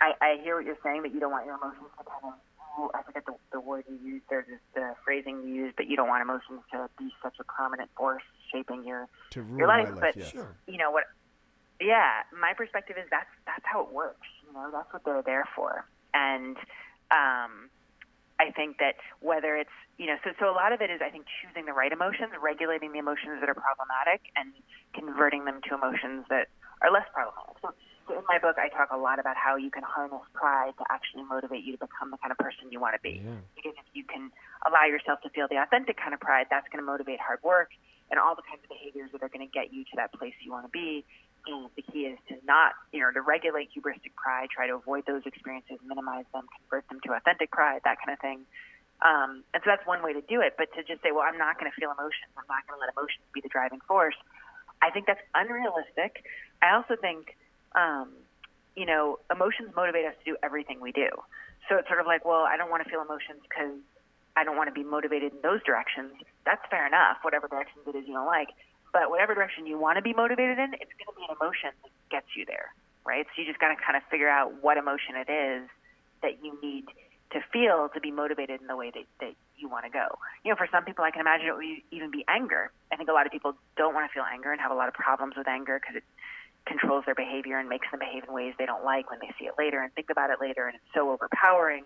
[0.00, 2.40] I, I hear what you're saying, that you don't want your emotions to kind of.
[2.78, 4.24] oh, I forget the, the word you used.
[4.30, 7.44] There's this, the phrasing you used, but you don't want emotions to be such a
[7.44, 8.22] prominent force
[8.52, 9.90] shaping your To rule your life.
[9.90, 10.32] life, but yes.
[10.66, 11.04] you know what?
[11.80, 14.26] Yeah, my perspective is that's that's how it works.
[14.46, 15.84] You know, that's what they're there for.
[16.14, 16.56] And
[17.12, 17.68] um,
[18.40, 21.10] I think that whether it's you know, so so a lot of it is I
[21.10, 24.52] think choosing the right emotions, regulating the emotions that are problematic, and
[24.92, 26.48] converting them to emotions that
[26.80, 27.56] are less problematic.
[27.60, 27.72] So,
[28.08, 30.84] so in my book, I talk a lot about how you can harness pride to
[30.92, 33.24] actually motivate you to become the kind of person you want to be.
[33.24, 33.40] Yeah.
[33.56, 34.30] Because if you can
[34.68, 37.72] allow yourself to feel the authentic kind of pride, that's going to motivate hard work
[38.10, 40.34] and all the kinds of behaviors that are going to get you to that place
[40.44, 41.04] you want to be.
[41.46, 45.06] And the key is to not, you know, to regulate hubristic pride, try to avoid
[45.06, 48.42] those experiences, minimize them, convert them to authentic pride, that kind of thing.
[49.04, 50.54] Um, and so that's one way to do it.
[50.58, 52.82] But to just say, well, I'm not going to feel emotions, I'm not going to
[52.82, 54.16] let emotions be the driving force,
[54.82, 56.24] I think that's unrealistic.
[56.62, 57.36] I also think,
[57.74, 58.12] um,
[58.74, 61.08] you know, emotions motivate us to do everything we do.
[61.68, 63.74] So it's sort of like, well, I don't want to feel emotions because
[64.36, 66.12] I don't want to be motivated in those directions.
[66.44, 68.48] That's fair enough, whatever directions it is you don't like.
[68.92, 71.70] But whatever direction you want to be motivated in, it's going to be an emotion
[71.82, 72.72] that gets you there,
[73.04, 73.26] right?
[73.34, 75.68] So you just got to kind of figure out what emotion it is
[76.22, 76.86] that you need
[77.32, 80.16] to feel to be motivated in the way that, that you want to go.
[80.44, 82.70] You know, for some people, I can imagine it would even be anger.
[82.92, 84.88] I think a lot of people don't want to feel anger and have a lot
[84.88, 86.04] of problems with anger because it
[86.64, 89.46] controls their behavior and makes them behave in ways they don't like when they see
[89.46, 91.84] it later and think about it later, and it's so overpowering.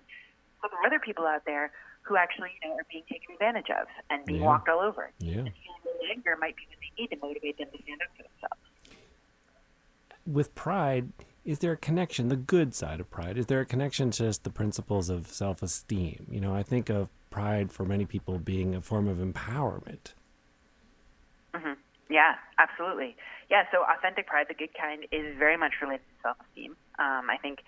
[0.62, 3.68] But there are other people out there who actually, you know, are being taken advantage
[3.70, 4.46] of and being Yeah.
[4.46, 5.10] walked all over.
[5.20, 5.44] Yeah.
[5.44, 5.79] And feeling
[6.10, 8.60] anger might be what they need to motivate them to stand up for themselves.
[10.26, 11.12] with pride,
[11.44, 13.38] is there a connection, the good side of pride?
[13.38, 16.26] Is there a connection to just the principles of self esteem?
[16.30, 20.14] You know, I think of pride for many people being a form of empowerment.
[21.54, 21.72] hmm
[22.08, 23.16] Yeah, absolutely.
[23.50, 26.76] Yeah, so authentic pride, the good kind, is very much related to self-esteem.
[26.98, 27.60] Um, I think,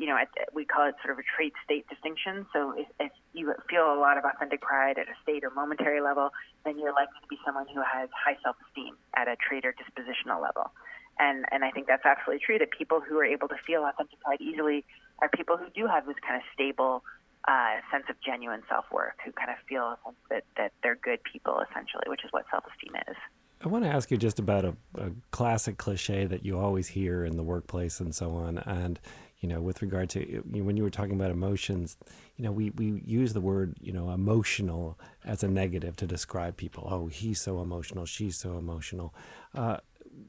[0.00, 2.46] you know, at, we call it sort of a trait-state distinction.
[2.54, 6.00] So if, if you feel a lot of authentic pride at a state or momentary
[6.00, 6.30] level,
[6.64, 10.40] then you're likely to be someone who has high self-esteem at a trait or dispositional
[10.40, 10.72] level.
[11.18, 12.58] And and I think that's absolutely true.
[12.58, 14.86] That people who are able to feel authentic pride easily
[15.20, 17.04] are people who do have this kind of stable
[17.46, 19.98] uh, sense of genuine self-worth, who kind of feel
[20.30, 23.16] that that they're good people essentially, which is what self-esteem is.
[23.62, 27.26] I want to ask you just about a, a, classic cliche that you always hear
[27.26, 28.56] in the workplace and so on.
[28.56, 28.98] And,
[29.40, 31.96] you know, with regard to you know, when you were talking about emotions,
[32.36, 36.56] you know, we, we use the word, you know, emotional as a negative to describe
[36.56, 36.86] people.
[36.90, 38.04] Oh, he's so emotional.
[38.04, 39.14] She's so emotional.
[39.54, 39.78] Uh,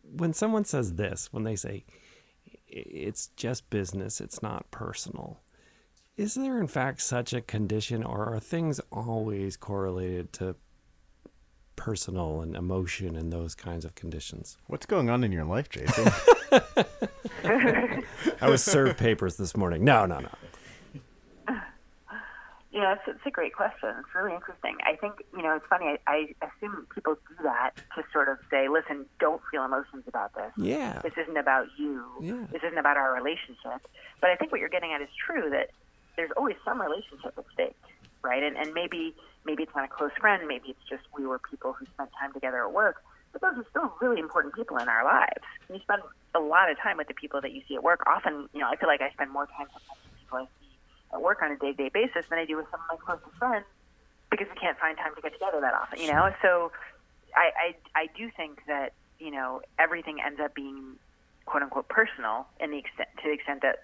[0.03, 1.85] when someone says this, when they say,
[2.67, 5.41] it's just business, it's not personal,
[6.15, 10.55] is there in fact such a condition or are things always correlated to
[11.75, 14.57] personal and emotion and those kinds of conditions.
[14.67, 16.11] What's going on in your life, Jason?
[18.41, 19.83] I was served papers this morning.
[19.83, 20.29] No, no, no.
[22.71, 23.89] Yeah, it's, it's a great question.
[23.99, 24.77] It's really interesting.
[24.85, 25.97] I think, you know, it's funny.
[26.07, 30.33] I, I assume people do that to sort of say, listen, don't feel emotions about
[30.33, 30.51] this.
[30.55, 31.01] Yeah.
[31.03, 32.05] This isn't about you.
[32.21, 32.47] Yeah.
[32.49, 33.85] This isn't about our relationship.
[34.21, 35.71] But I think what you're getting at is true that
[36.15, 37.75] there's always some relationship at stake,
[38.23, 38.41] right?
[38.41, 41.73] And, and maybe maybe it's not a close friend, maybe it's just we were people
[41.73, 43.03] who spent time together at work.
[43.31, 45.43] But those are still really important people in our lives.
[45.67, 46.01] And you spend
[46.35, 48.01] a lot of time with the people that you see at work.
[48.05, 49.83] Often, you know, I feel like I spend more time with
[50.19, 50.71] people I see
[51.13, 53.65] at work on a day-to-day basis than I do with some of my closest friends
[54.29, 55.99] because we can't find time to get together that often.
[55.99, 56.71] You know, so
[57.35, 60.95] I I, I do think that you know everything ends up being
[61.45, 63.79] quote unquote personal in the extent to the extent that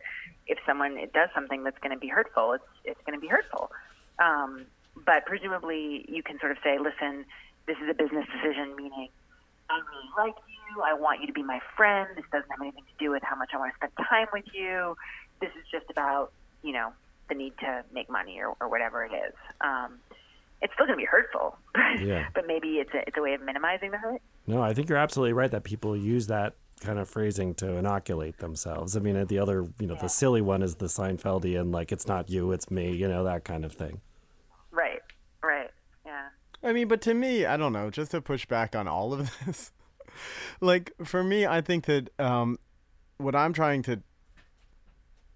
[0.48, 3.72] if someone does something that's going to be hurtful, it's it's going to be hurtful.
[4.20, 4.66] Um,
[5.06, 7.26] but presumably you can sort of say, listen,
[7.68, 9.10] this is a business decision, meaning
[9.70, 10.82] I really like you.
[10.84, 12.10] I want you to be my friend.
[12.16, 14.46] This doesn't have anything to do with how much I want to spend time with
[14.54, 14.96] you.
[15.42, 16.32] This is just about,
[16.64, 16.94] you know,
[17.30, 19.34] the need to make money or, or whatever it is.
[19.62, 20.00] Um,
[20.62, 22.28] it's still going to be hurtful, but, yeah.
[22.34, 24.22] but maybe it's a, it's a way of minimizing the hurt.
[24.48, 28.38] No, I think you're absolutely right that people use that kind of phrasing to inoculate
[28.38, 28.96] themselves.
[28.96, 30.02] I mean, the other, you know, yeah.
[30.02, 33.44] the silly one is the Seinfeldian, like, it's not you, it's me, you know, that
[33.44, 34.02] kind of thing.
[36.68, 39.32] I mean, but to me, I don't know, just to push back on all of
[39.46, 39.72] this,
[40.60, 42.60] like, for me, I think that um,
[43.18, 44.02] what I'm trying to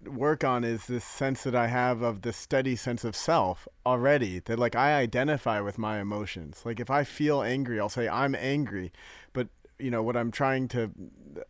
[0.04, 4.40] work on is this sense that I have of the steady sense of self already
[4.40, 6.62] that like I identify with my emotions.
[6.64, 8.92] Like if I feel angry, I'll say I'm angry,
[9.32, 9.46] but
[9.78, 10.90] you know what I'm trying to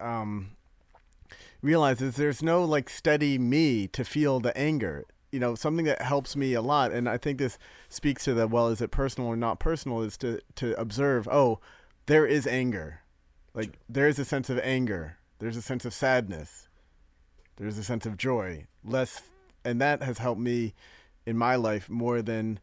[0.00, 0.50] um,
[1.62, 6.02] realize is there's no like steady me to feel the anger you know something that
[6.02, 9.28] helps me a lot and i think this speaks to the well is it personal
[9.28, 11.58] or not personal is to to observe oh
[12.06, 13.00] there is anger.
[13.54, 15.18] Like there is a sense of anger.
[15.38, 16.68] There's a sense of sadness.
[17.56, 18.66] There's a sense of joy.
[18.84, 19.22] Less
[19.64, 20.74] and that has helped me
[21.26, 22.58] in my life more than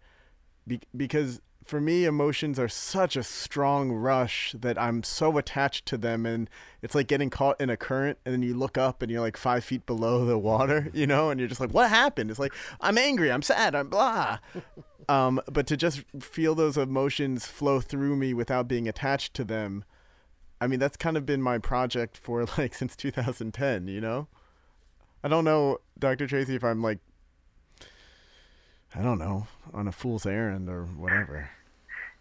[0.67, 5.97] be, because for me, emotions are such a strong rush that I'm so attached to
[5.97, 6.25] them.
[6.25, 6.49] And
[6.81, 9.37] it's like getting caught in a current and then you look up and you're like
[9.37, 12.31] five feet below the water, you know, and you're just like, what happened?
[12.31, 14.39] It's like, I'm angry, I'm sad, I'm blah.
[15.09, 19.85] um, but to just feel those emotions flow through me without being attached to them,
[20.59, 24.27] I mean, that's kind of been my project for like since 2010, you know?
[25.23, 26.25] I don't know, Dr.
[26.25, 26.97] Tracy, if I'm like
[28.95, 31.51] I don't know, on a fool's errand or whatever.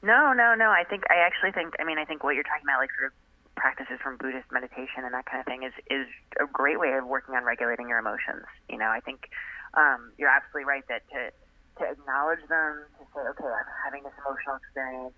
[0.02, 0.70] No, no, no.
[0.70, 1.74] I think I actually think.
[1.80, 3.14] I mean, I think what you're talking about, like sort of
[3.56, 6.06] practices from Buddhist meditation and that kind of thing, is is
[6.38, 8.46] a great way of working on regulating your emotions.
[8.70, 9.30] You know, I think
[9.74, 11.34] um, you're absolutely right that to
[11.82, 15.14] to acknowledge them, to say, okay, I'm having this emotional experience,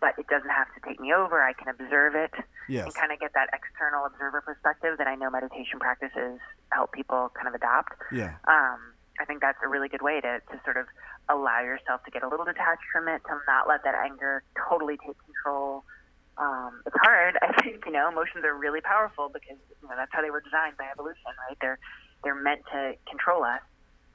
[0.00, 1.42] but it doesn't have to take me over.
[1.42, 2.32] I can observe it
[2.68, 2.84] yes.
[2.84, 6.40] and kind of get that external observer perspective that I know meditation practices
[6.72, 7.92] help people kind of adopt.
[8.12, 8.36] Yeah.
[8.48, 10.86] Um, I think that's a really good way to, to sort of
[11.28, 14.96] allow yourself to get a little detached from it, to not let that anger totally
[14.96, 15.84] take control.
[16.36, 17.38] Um, it's hard.
[17.42, 20.40] I think you know emotions are really powerful because you know that's how they were
[20.40, 21.56] designed by evolution, right?
[21.60, 21.78] They're
[22.24, 23.60] they're meant to control us,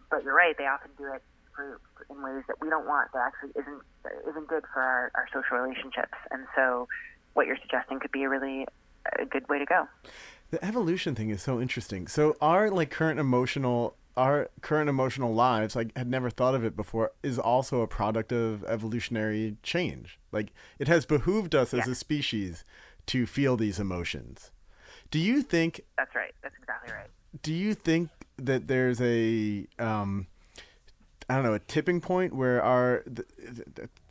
[0.10, 0.58] but you're right.
[0.58, 1.23] They often do it
[1.56, 3.12] for, in ways that we don't want.
[3.13, 3.82] That actually isn't
[4.30, 6.17] isn't good for our, our social relationships.
[6.32, 6.88] And so,
[7.34, 8.65] what you're suggesting could be a really
[9.19, 9.88] a good way to go.
[10.52, 12.08] The evolution thing is so interesting.
[12.08, 16.76] So our like current emotional our current emotional lives, I had never thought of it
[16.76, 20.20] before, is also a product of evolutionary change.
[20.32, 21.82] Like it has behooved us yeah.
[21.82, 22.64] as a species
[23.07, 24.51] to feel these emotions.
[25.11, 26.34] Do you think That's right.
[26.41, 27.09] That's exactly right.
[27.41, 30.28] Do you think that there's a um
[31.30, 33.03] I don't know, a tipping point where our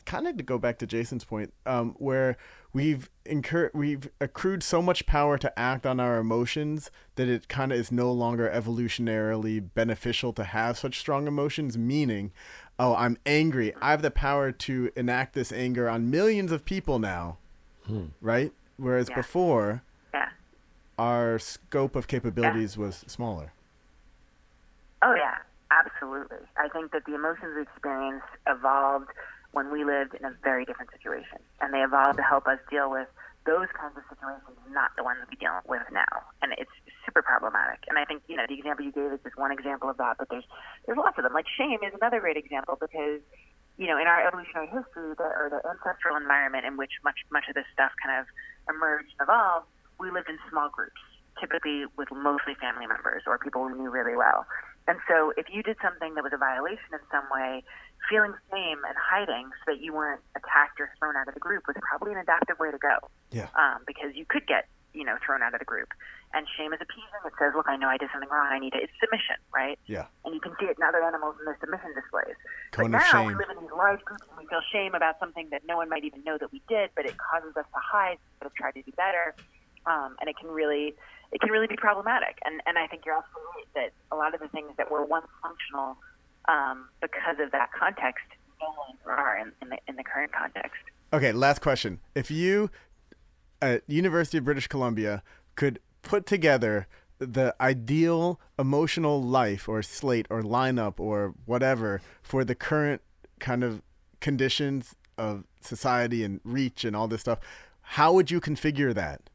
[0.05, 2.37] kind of to go back to Jason's point, um, where
[2.73, 7.73] we've incurred we've accrued so much power to act on our emotions that it kind
[7.73, 12.33] of is no longer evolutionarily beneficial to have such strong emotions meaning
[12.79, 16.99] oh i'm angry i have the power to enact this anger on millions of people
[16.99, 17.37] now
[17.87, 18.07] hmm.
[18.21, 19.17] right whereas yeah.
[19.17, 20.29] before yeah.
[20.99, 22.83] our scope of capabilities yeah.
[22.83, 23.53] was smaller
[25.03, 25.37] oh yeah
[25.71, 29.09] absolutely i think that the emotions we experience evolved
[29.53, 31.39] when we lived in a very different situation.
[31.61, 33.09] And they evolved to help us deal with
[33.45, 36.73] those kinds of situations not the ones we deal with now, and it's
[37.05, 37.85] super problematic.
[37.89, 40.17] And I think you know the example you gave is just one example of that,
[40.19, 40.47] but there's
[40.87, 41.35] there's lots of them.
[41.35, 43.21] Like shame is another great example because
[43.77, 47.45] you know in our evolutionary history, the, or the ancestral environment in which much much
[47.49, 48.27] of this stuff kind of
[48.71, 49.67] emerged and evolved,
[49.99, 51.03] we lived in small groups,
[51.39, 54.47] typically with mostly family members or people we knew really well.
[54.89, 57.63] And so if you did something that was a violation in some way,
[58.11, 61.65] feeling shame and hiding so that you weren't attacked or thrown out of the group
[61.67, 62.99] was probably an adaptive way to go.
[63.31, 63.47] Yeah.
[63.55, 65.89] Um, because you could get, you know, thrown out of the group.
[66.35, 67.23] And shame is appeasing.
[67.25, 68.49] It says, look, I know I did something wrong.
[68.51, 69.79] I need to, it's submission, right?
[69.87, 70.09] Yeah.
[70.25, 72.37] And you can see it in other animals in their submission displays.
[72.73, 73.27] Cone but now shame.
[73.27, 75.89] we live in these large groups and we feel shame about something that no one
[75.89, 78.73] might even know that we did, but it causes us to hide instead of try
[78.73, 79.37] to do better.
[79.85, 80.95] Um, and it can really,
[81.33, 82.39] it can really be problematic.
[82.45, 85.05] And and I think you're absolutely right that a lot of the things that were
[85.05, 85.97] once functional
[86.49, 88.25] um, because of that context
[88.61, 90.83] no longer are in, in the in the current context.
[91.13, 92.01] Okay, last question.
[92.15, 92.71] If you
[93.61, 95.23] at University of British Columbia
[95.55, 96.87] could put together
[97.19, 103.01] the ideal emotional life or slate or lineup or whatever for the current
[103.39, 103.83] kind of
[104.21, 107.39] conditions of society and reach and all this stuff,
[107.83, 109.31] how would you configure that?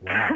[0.00, 0.30] Wow.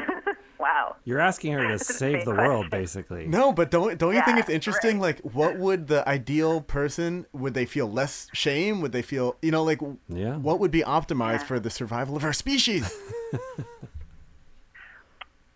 [0.77, 0.97] Wow.
[1.05, 3.27] You're asking her to save big the world, basically.
[3.27, 5.01] No, but don't don't you think it's interesting?
[5.01, 7.27] Like, what would the ideal person?
[7.33, 8.81] Would they feel less shame?
[8.83, 10.37] Would they feel, you know, like, Yeah.
[10.37, 11.45] what would be optimized Yeah.
[11.45, 12.95] for the survival of our species?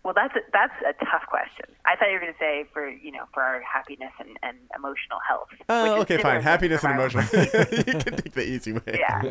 [0.03, 1.65] Well, that's a, that's a tough question.
[1.85, 4.57] I thought you were going to say for you know for our happiness and, and
[4.75, 5.49] emotional health.
[5.69, 6.41] Oh, which is okay, fine.
[6.41, 7.23] Happiness and emotional.
[7.31, 7.67] emotion.
[7.77, 8.81] you can take the easy way.
[8.97, 9.21] Yeah.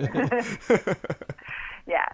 [1.88, 2.07] yeah.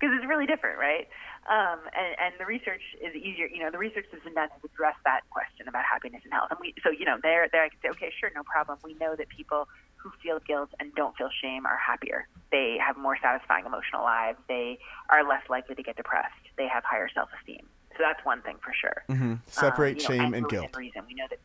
[0.00, 1.06] Because it's really different, right?
[1.50, 3.46] Um, and, and the research is easier.
[3.46, 6.48] You know, the research has been done to address that question about happiness and health.
[6.50, 8.78] And we, so you know, there, there I can say, okay, sure, no problem.
[8.84, 9.66] We know that people
[9.96, 12.26] who feel guilt and don't feel shame are happier.
[12.50, 14.38] They have more satisfying emotional lives.
[14.48, 14.78] They
[15.10, 16.34] are less likely to get depressed.
[16.56, 17.66] They have higher self-esteem.
[17.96, 19.02] So that's one thing for sure.
[19.08, 20.76] hmm Separate Um, you know, shame and within guilt.
[20.76, 21.38] Reason we know that.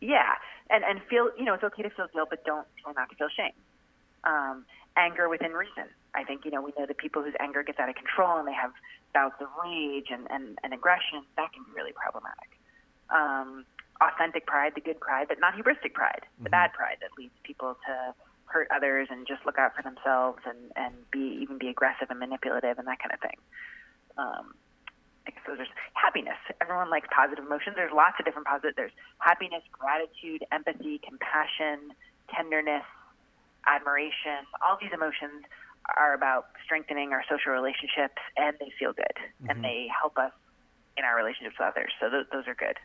[0.00, 0.34] Yeah,
[0.68, 3.16] and and feel you know it's okay to feel guilt, but don't try not to
[3.16, 3.52] feel shame.
[4.24, 4.66] Um,
[4.96, 5.86] anger within reason.
[6.14, 8.46] I think you know we know that people whose anger gets out of control and
[8.46, 8.72] they have
[9.14, 12.50] bouts of rage and and, and aggression that can be really problematic.
[13.10, 13.64] Um,
[14.00, 17.76] authentic pride, the good pride, but not hubristic pride, the bad pride that leads people
[17.86, 18.14] to
[18.46, 22.18] hurt others and just look out for themselves and and be even be aggressive and
[22.18, 23.38] manipulative and that kind of thing.
[24.18, 24.54] Um,
[25.26, 26.38] I guess those are happiness.
[26.60, 27.76] Everyone likes positive emotions.
[27.76, 28.74] There's lots of different positive.
[28.76, 31.94] There's happiness, gratitude, empathy, compassion,
[32.34, 32.84] tenderness,
[33.66, 34.44] admiration.
[34.60, 35.46] All these emotions
[35.98, 39.62] are about strengthening our social relationships, and they feel good, and mm-hmm.
[39.62, 40.32] they help us
[40.96, 41.92] in our relationships with others.
[42.00, 42.76] So those, those are good.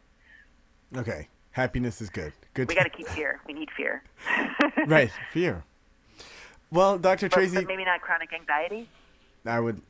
[0.98, 2.34] Okay, happiness is good.
[2.54, 2.70] Good.
[2.70, 3.42] We got to keep fear.
[3.48, 4.04] We need fear.
[4.88, 5.64] right, fear.
[6.72, 7.30] Well, Dr.
[7.30, 8.90] But, Tracy, but maybe not chronic anxiety.
[9.46, 9.82] I would,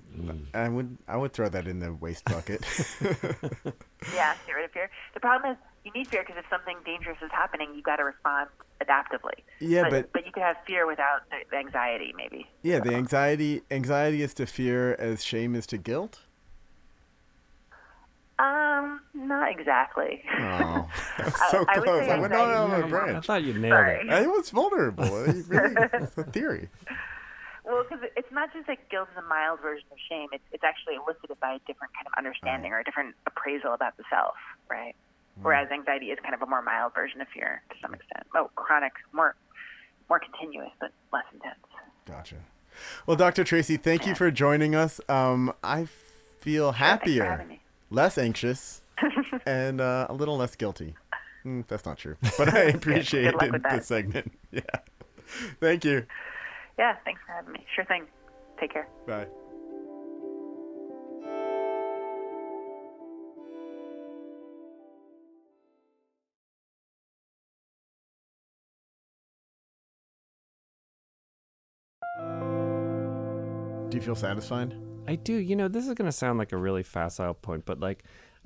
[0.54, 2.64] I would, I would throw that in the waste bucket.
[4.14, 4.90] Yeah, get rid of fear.
[5.14, 5.58] The problem is
[5.88, 8.50] you need fear because if something dangerous is happening, you've got to respond
[8.82, 9.42] adaptively.
[9.60, 12.48] Yeah, but, but- but you could have fear without the, the anxiety, maybe.
[12.62, 16.20] yeah, the anxiety, anxiety is to fear as shame is to guilt.
[18.40, 20.24] Um, not exactly.
[20.40, 22.06] Oh, that's so I close.
[22.06, 23.18] say I went on anxiety- a I branch.
[23.18, 23.96] I thought you nailed Sorry.
[24.08, 24.10] it.
[24.14, 25.24] I was vulnerable.
[25.26, 26.70] It really, it's a theory.
[27.66, 30.28] Well, because it's not just that guilt is a mild version of shame.
[30.32, 33.98] It's it's actually elicited by a different kind of understanding or a different appraisal about
[33.98, 34.36] the self,
[34.70, 34.96] right?
[35.42, 38.26] Whereas anxiety is kind of a more mild version of fear to some extent.
[38.36, 39.36] Oh, chronic, more
[40.10, 41.60] more continuous, but less intense.
[42.06, 42.36] Gotcha.
[43.06, 43.44] Well, Dr.
[43.44, 45.02] Tracy, thank you for joining us.
[45.10, 45.88] Um, I
[46.40, 47.60] feel happier, me.
[47.90, 48.82] less anxious,
[49.46, 50.96] and uh, a little less guilty.
[51.46, 53.86] Mm, that's not true, but I appreciate luck with the that.
[53.86, 54.32] segment.
[54.52, 54.62] Yeah.
[55.60, 56.06] Thank you.
[56.80, 57.66] Yeah, thanks for having me.
[57.76, 58.06] Sure thing.
[58.60, 58.88] Take care.
[59.06, 59.28] Bye.
[73.98, 74.76] Do you feel satisfied?
[75.08, 75.34] I do.
[75.34, 78.04] You know, this is going to sound like a really facile point, but like,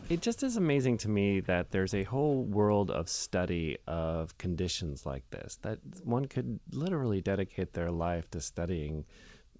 [0.07, 5.05] it just is amazing to me that there's a whole world of study of conditions
[5.05, 9.03] like this, that one could literally dedicate their life to studying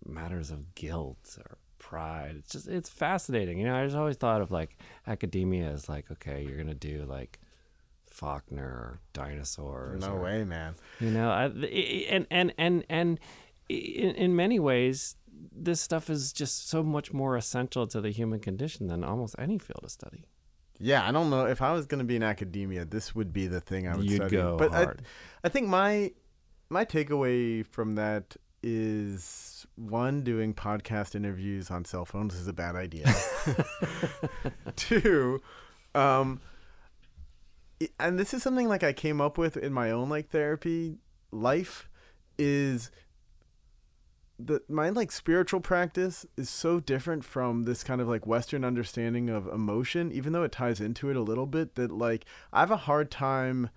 [0.06, 2.36] matters of guilt or pride.
[2.40, 3.58] It's just, it's fascinating.
[3.60, 6.74] You know, I just always thought of like academia as like, okay, you're going to
[6.74, 7.38] do like
[8.10, 10.00] Faulkner or dinosaurs.
[10.00, 10.74] No or, way, man.
[11.02, 13.20] you know I, i- and and and and
[13.70, 15.16] in, in many ways
[15.52, 19.58] this stuff is just so much more essential to the human condition than almost any
[19.58, 20.26] field of study
[20.80, 23.48] Yeah, I don't know if I was going to be in academia, this would be
[23.48, 24.38] the thing I would You'd study.
[24.38, 25.02] go but I, hard.
[25.44, 26.12] I think my
[26.70, 32.76] my takeaway from that is one doing podcast interviews on cell phones is a bad
[32.76, 33.12] idea.
[34.76, 35.42] Two,
[35.96, 36.40] um,
[38.00, 40.98] and this is something like I came up with in my own like therapy
[41.32, 41.90] life
[42.38, 42.92] is
[44.46, 49.30] the my like spiritual practice is so different from this kind of like western understanding
[49.30, 52.72] of emotion even though it ties into it a little bit that like i have
[52.72, 53.70] a hard time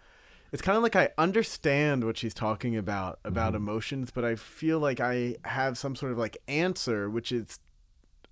[0.53, 3.69] it's kind of like i understand what she's talking about about mm-hmm.
[3.69, 7.59] emotions but i feel like i have some sort of like answer which is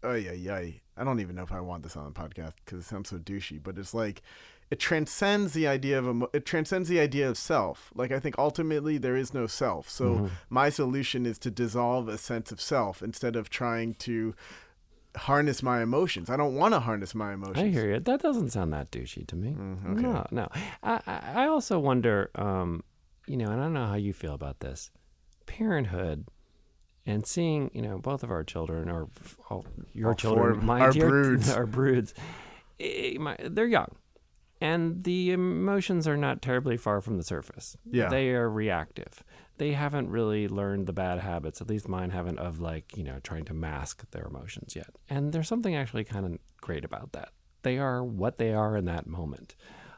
[0.03, 0.55] oh yeah yeah
[0.97, 3.19] i don't even know if i want this on the podcast because it sounds so
[3.19, 4.23] douchey but it's like
[4.73, 8.35] it transcends the idea of emo- it transcends the idea of self like i think
[8.39, 10.05] ultimately there is no self so
[10.61, 14.35] my solution is to dissolve a sense of self instead of trying to
[15.29, 18.01] harness my emotions i don't want to harness my emotions I hear you.
[18.01, 19.51] That doesn't sound that douchey to me.
[20.07, 20.49] No, no.
[20.83, 21.01] I,
[21.43, 22.83] I also wonder, um,
[23.27, 24.91] you know, and I don't know how you feel about this,
[25.47, 26.27] parenthood,
[27.05, 29.09] and seeing, you know, both of our children or
[29.93, 31.53] your All children, my our dear- broods.
[31.59, 32.15] our broods,
[32.81, 33.91] eh, my, they're young,
[34.63, 37.77] and the emotions are not terribly far from the surface.
[37.85, 38.09] Yeah.
[38.09, 39.25] they are reactive.
[39.59, 43.19] They haven't really learned the bad habits, at least mine haven't, of like, you know,
[43.25, 44.91] trying to mask their emotions yet.
[45.11, 47.31] And there's something actually kind of great about that.
[47.63, 49.57] They are what they are in that moment.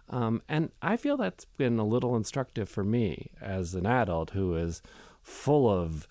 [0.08, 4.56] Um, and I feel that's been a little instructive for me as an adult who
[4.56, 4.80] is
[5.20, 6.08] full of,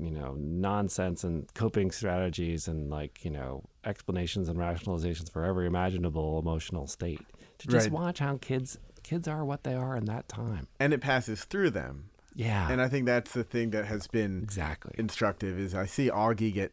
[0.00, 5.66] you know, nonsense and coping strategies and like, you know, explanations and rationalizations for every
[5.66, 7.20] imaginable emotional state.
[7.58, 7.92] To just Right.
[7.92, 10.68] watch how kids kids are what they are in that time.
[10.78, 12.70] and it passes through them Yeah.
[12.70, 14.92] and i think that's the thing that has been exactly.
[14.96, 16.72] instructive is I see Augie get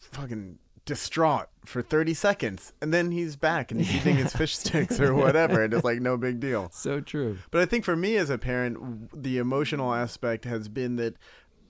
[0.00, 4.98] fucking distraught for 30 seconds and then he's back and he's eating his fish sticks
[4.98, 6.70] or whatever and it's like no big deal.
[6.72, 7.38] So true.
[7.50, 11.14] But I think for me as a parent the emotional aspect has been that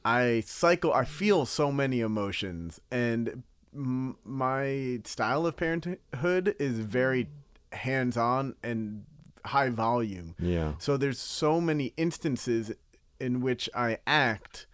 [0.05, 3.43] I cycle I feel so many emotions and
[3.75, 7.29] m- my style of parenthood is very
[7.73, 9.05] hands-on and
[9.45, 10.35] high volume.
[10.39, 10.73] Yeah.
[10.79, 12.73] So there's so many instances
[13.21, 14.67] in which I act.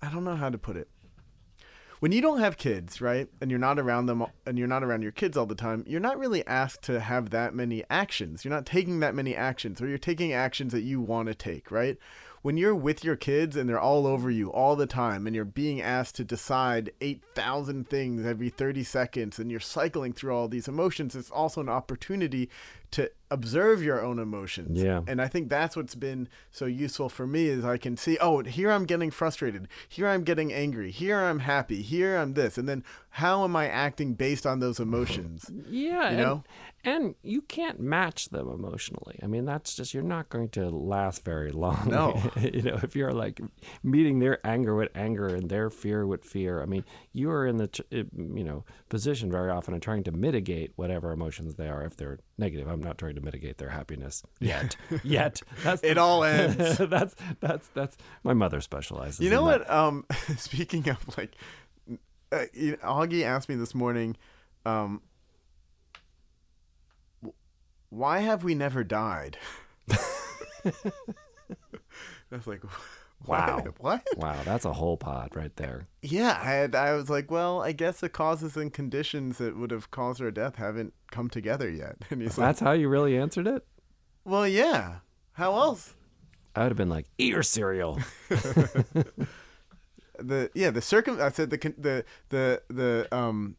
[0.00, 0.88] I don't know how to put it.
[2.00, 5.02] When you don't have kids, right, and you're not around them, and you're not around
[5.02, 8.44] your kids all the time, you're not really asked to have that many actions.
[8.44, 11.72] You're not taking that many actions, or you're taking actions that you want to take,
[11.72, 11.98] right?
[12.42, 15.44] When you're with your kids and they're all over you all the time, and you're
[15.44, 20.68] being asked to decide 8,000 things every 30 seconds, and you're cycling through all these
[20.68, 22.48] emotions, it's also an opportunity
[22.90, 24.82] to observe your own emotions.
[24.82, 25.02] Yeah.
[25.06, 28.42] And I think that's what's been so useful for me is I can see, oh,
[28.42, 29.68] here I'm getting frustrated.
[29.86, 30.90] Here I'm getting angry.
[30.90, 31.82] Here I'm happy.
[31.82, 32.56] Here I'm this.
[32.56, 35.50] And then how am I acting based on those emotions?
[35.68, 36.44] Yeah, You know?
[36.84, 39.18] and you can't match them emotionally.
[39.22, 41.88] I mean, that's just you're not going to last very long.
[41.88, 42.22] No.
[42.40, 43.40] you know, if you're like
[43.82, 46.62] meeting their anger with anger and their fear with fear.
[46.62, 47.96] I mean, you are in the uh,
[48.34, 52.20] you know position very often of trying to mitigate whatever emotions they are if they're
[52.38, 52.68] negative.
[52.68, 54.76] I'm not trying to mitigate their happiness yet.
[55.02, 55.42] yet.
[55.64, 56.78] That's It all ends.
[56.78, 59.18] that's that's that's my mother specializes.
[59.20, 59.68] You know what?
[59.68, 60.04] Um,
[60.36, 61.34] speaking of like,
[62.32, 64.16] uh, you know, Augie asked me this morning,
[64.66, 65.00] um,
[67.90, 69.38] why have we never died?
[69.90, 70.72] I
[72.30, 72.62] was like,
[73.26, 73.56] Wow.
[73.78, 73.80] what?
[73.80, 74.02] What?
[74.16, 75.88] Wow, that's a whole pod right there.
[76.02, 79.72] Yeah, I, had, I was like, well, I guess the causes and conditions that would
[79.72, 81.96] have caused her death haven't come together yet.
[82.10, 83.66] And he's like, That's how you really answered it.
[84.24, 84.96] well, yeah.
[85.32, 85.94] How else?
[86.54, 87.98] I would have been like, eat your cereal.
[90.18, 91.20] The yeah, the circum.
[91.20, 93.56] I said the the the the um.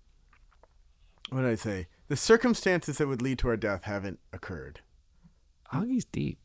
[1.29, 1.87] What did I say?
[2.07, 4.81] The circumstances that would lead to our death haven't occurred.
[5.71, 6.39] Augie's deep.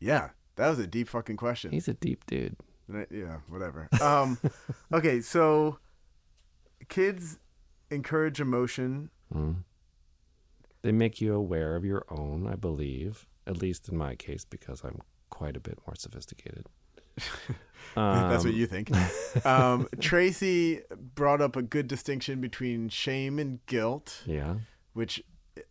[0.00, 1.70] Yeah, that was a deep fucking question.
[1.70, 2.56] He's a deep dude.
[3.10, 3.88] Yeah, whatever.
[4.02, 4.38] Um,
[4.92, 5.78] okay, so
[6.88, 7.38] kids
[7.90, 9.10] encourage emotion.
[10.82, 14.82] They make you aware of your own, I believe, at least in my case, because
[14.84, 15.00] I'm
[15.30, 16.66] quite a bit more sophisticated.
[17.96, 18.90] That's what Um, you think.
[19.44, 20.80] Um, Tracy
[21.14, 24.56] brought up a good distinction between shame and guilt, Yeah.
[24.92, 25.22] which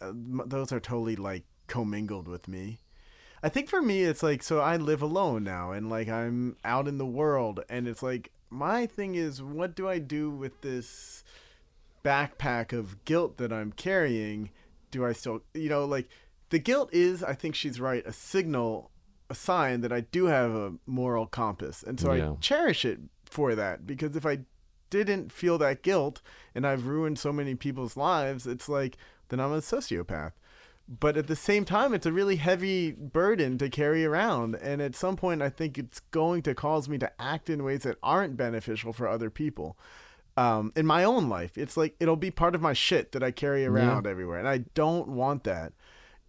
[0.01, 2.79] uh, those are totally like commingled with me.
[3.41, 6.87] I think for me, it's like so I live alone now, and like I'm out
[6.87, 11.23] in the world, and it's like my thing is, what do I do with this
[12.05, 14.49] backpack of guilt that I'm carrying?
[14.91, 16.07] Do I still, you know, like
[16.51, 18.91] the guilt is, I think she's right, a signal,
[19.33, 22.31] a sign that I do have a moral compass, and so Yeah.
[22.31, 24.35] I cherish it for that because if I
[24.89, 26.21] didn't feel that guilt
[26.55, 28.93] and I've ruined so many people's lives, it's like
[29.29, 30.33] then I'm a sociopath.
[30.87, 34.93] but at the same time it's a really heavy burden to carry around and at
[35.03, 38.35] some point i think it's going to cause me to act in ways that aren't
[38.35, 39.77] beneficial for other people
[40.35, 43.31] um, in my own life it's like it'll be part of my shit that i
[43.31, 45.71] carry around everywhere and i don't want that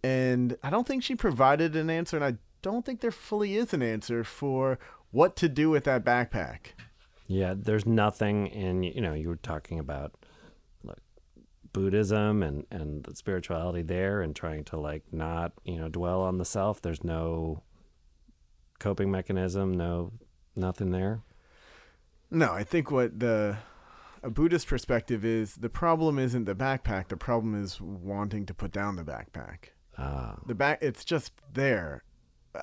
[0.03, 2.33] and i don't think she provided an answer and i
[2.65, 4.79] don't think there fully is an answer for
[5.11, 6.73] what to do with that backpack
[7.27, 10.09] Yeah, there's nothing in you know you were talking about
[10.83, 11.03] like
[11.73, 16.37] Buddhism and and the spirituality there and trying to like not you know dwell on
[16.37, 16.81] the self.
[16.81, 17.63] There's no
[18.79, 20.11] coping mechanism, no
[20.55, 21.21] nothing there.
[22.31, 23.57] No, I think what the
[24.23, 27.07] a Buddhist perspective is the problem isn't the backpack.
[27.09, 29.57] The problem is wanting to put down the backpack.
[29.97, 32.03] Uh, The back, it's just there.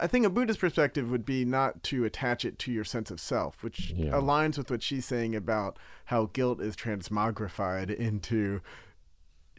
[0.00, 3.20] I think a Buddhist perspective would be not to attach it to your sense of
[3.20, 4.10] self, which Yeah.
[4.12, 8.60] aligns with what she's saying about how guilt is transmogrified into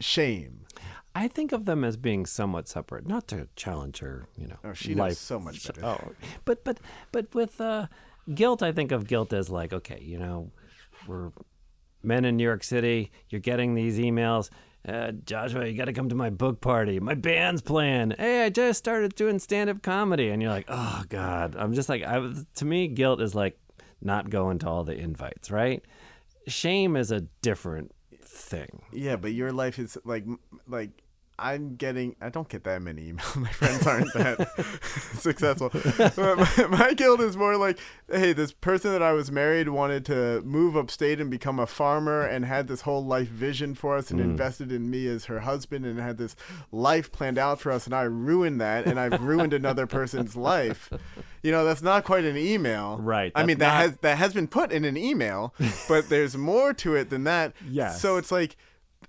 [0.00, 0.66] shame.
[1.14, 4.56] I think of them as being somewhat separate, not to challenge her, you know.
[4.64, 5.10] Oh, she life.
[5.10, 5.84] knows so much better.
[5.84, 6.12] Oh,
[6.44, 6.78] but but
[7.12, 7.86] but with uh,
[8.34, 10.50] guilt, I think of guilt as like, okay, you know,
[11.06, 11.30] we're
[12.02, 13.12] men in New York City.
[13.28, 14.50] You're getting these emails.
[14.86, 17.00] Uh, Joshua, you got to come to my book party.
[17.00, 18.12] My band's playing.
[18.18, 21.56] Hey, I just started doing stand-up comedy, and you're like, oh God.
[21.56, 22.32] I'm just like, I.
[22.56, 23.58] To me, guilt is like
[24.02, 25.82] not going to all the invites, right?
[26.46, 28.82] Shame is a different thing.
[28.92, 30.24] Yeah, but your life is like
[30.68, 30.90] like
[31.38, 32.14] I'm getting.
[32.20, 33.36] I don't get that many emails.
[33.40, 34.48] My friends aren't that
[35.18, 35.70] successful.
[35.72, 37.78] But my, my guilt is more like,
[38.10, 42.22] hey, this person that I was married wanted to move upstate and become a farmer,
[42.22, 44.30] and had this whole life vision for us, and hmm.
[44.30, 46.36] invested in me as her husband, and had this
[46.70, 50.92] life planned out for us, and I ruined that, and I've ruined another person's life.
[51.42, 54.18] You know, that's not quite an email, Right, I mean, that's that not- has that
[54.18, 55.52] has been put in an email,
[55.88, 57.54] but there's more to it than that.
[57.68, 58.00] Yes.
[58.00, 58.56] So it's like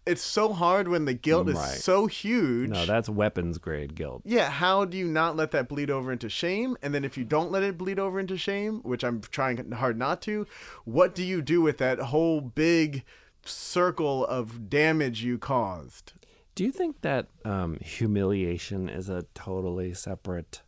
[0.06, 2.70] it's so hard when the guilt is so huge.
[2.70, 4.22] No, that's weapons grade guilt.
[4.26, 6.78] yeah, how do you not let that bleed over into shame?
[6.82, 9.98] And then if you don't let it bleed over into shame, which I'm trying hard
[9.98, 10.46] not to,
[10.84, 13.04] what do you do with that whole big
[13.44, 16.14] circle of damage you caused?
[16.54, 20.62] Do you think that um, humiliation is a totally separate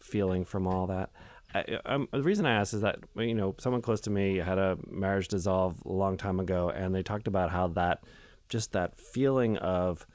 [0.00, 1.10] feeling from all that?
[1.54, 4.58] I, um, the reason I ask is that you know someone close to me had
[4.58, 8.04] a marriage dissolve a long time ago, and they talked about how that
[8.48, 10.06] just that feeling of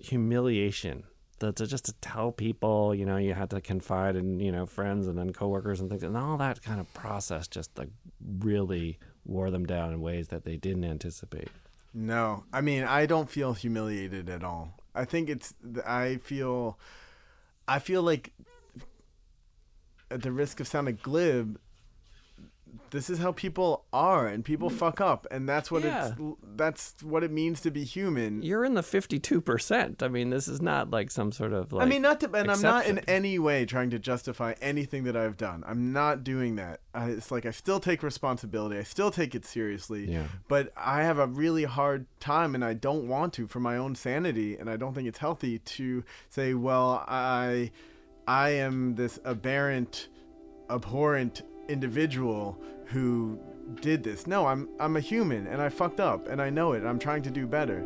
[0.00, 1.04] humiliation.
[1.40, 4.66] That to just to tell people, you know, you had to confide in, you know,
[4.66, 7.90] friends and then coworkers and things, and all that kind of process just like
[8.40, 11.48] really wore them down in ways that they didn't anticipate.
[11.94, 14.74] No, I mean I don't feel humiliated at all.
[14.94, 15.54] I think it's
[15.86, 16.78] I feel
[17.68, 18.32] I feel like
[20.10, 21.58] at the risk of sounding glib,
[22.90, 24.74] this is how people are, and people mm.
[24.74, 26.08] fuck up, and that's what Yeah.
[26.08, 28.42] it's that's what it means to be human.
[28.42, 30.02] You're in the 52%.
[30.02, 32.50] I mean, this is not like some sort of like I mean, not to, and
[32.50, 35.64] I'm not in any way trying to justify anything that I've done.
[35.66, 36.80] I'm not doing that.
[36.94, 38.78] I, it's like I still take responsibility.
[38.78, 40.10] I still take it seriously.
[40.10, 40.24] Yeah.
[40.48, 43.94] But I have a really hard time, and I don't want to for my own
[43.94, 47.70] sanity, and I don't think it's healthy to say, well, I,
[48.28, 50.08] I am this aberrant,
[50.68, 53.40] abhorrent individual who
[53.80, 54.26] did this.
[54.26, 56.84] No, I'm I'm a human, and I fucked up, and I know it.
[56.84, 57.82] I'm trying to do better.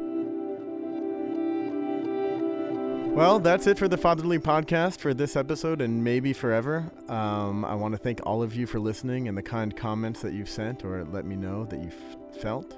[3.15, 6.91] Well, that's it for the Fatherly Podcast for this episode and maybe forever.
[7.09, 10.33] Um, I want to thank all of you for listening and the kind comments that
[10.33, 12.77] you've sent or let me know that you've felt.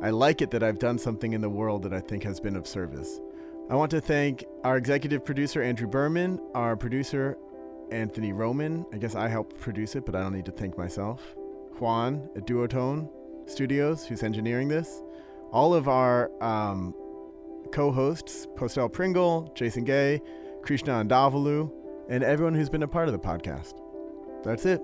[0.00, 2.54] I like it that I've done something in the world that I think has been
[2.54, 3.20] of service.
[3.70, 7.36] I want to thank our executive producer, Andrew Berman, our producer,
[7.90, 8.86] Anthony Roman.
[8.94, 11.22] I guess I helped produce it, but I don't need to thank myself.
[11.78, 13.10] Juan at Duotone
[13.46, 15.02] Studios, who's engineering this.
[15.52, 16.94] All of our um,
[17.70, 20.22] co hosts, Postell Pringle, Jason Gay,
[20.62, 21.70] Krishna Andavalu,
[22.08, 23.74] and everyone who's been a part of the podcast.
[24.44, 24.80] That's it.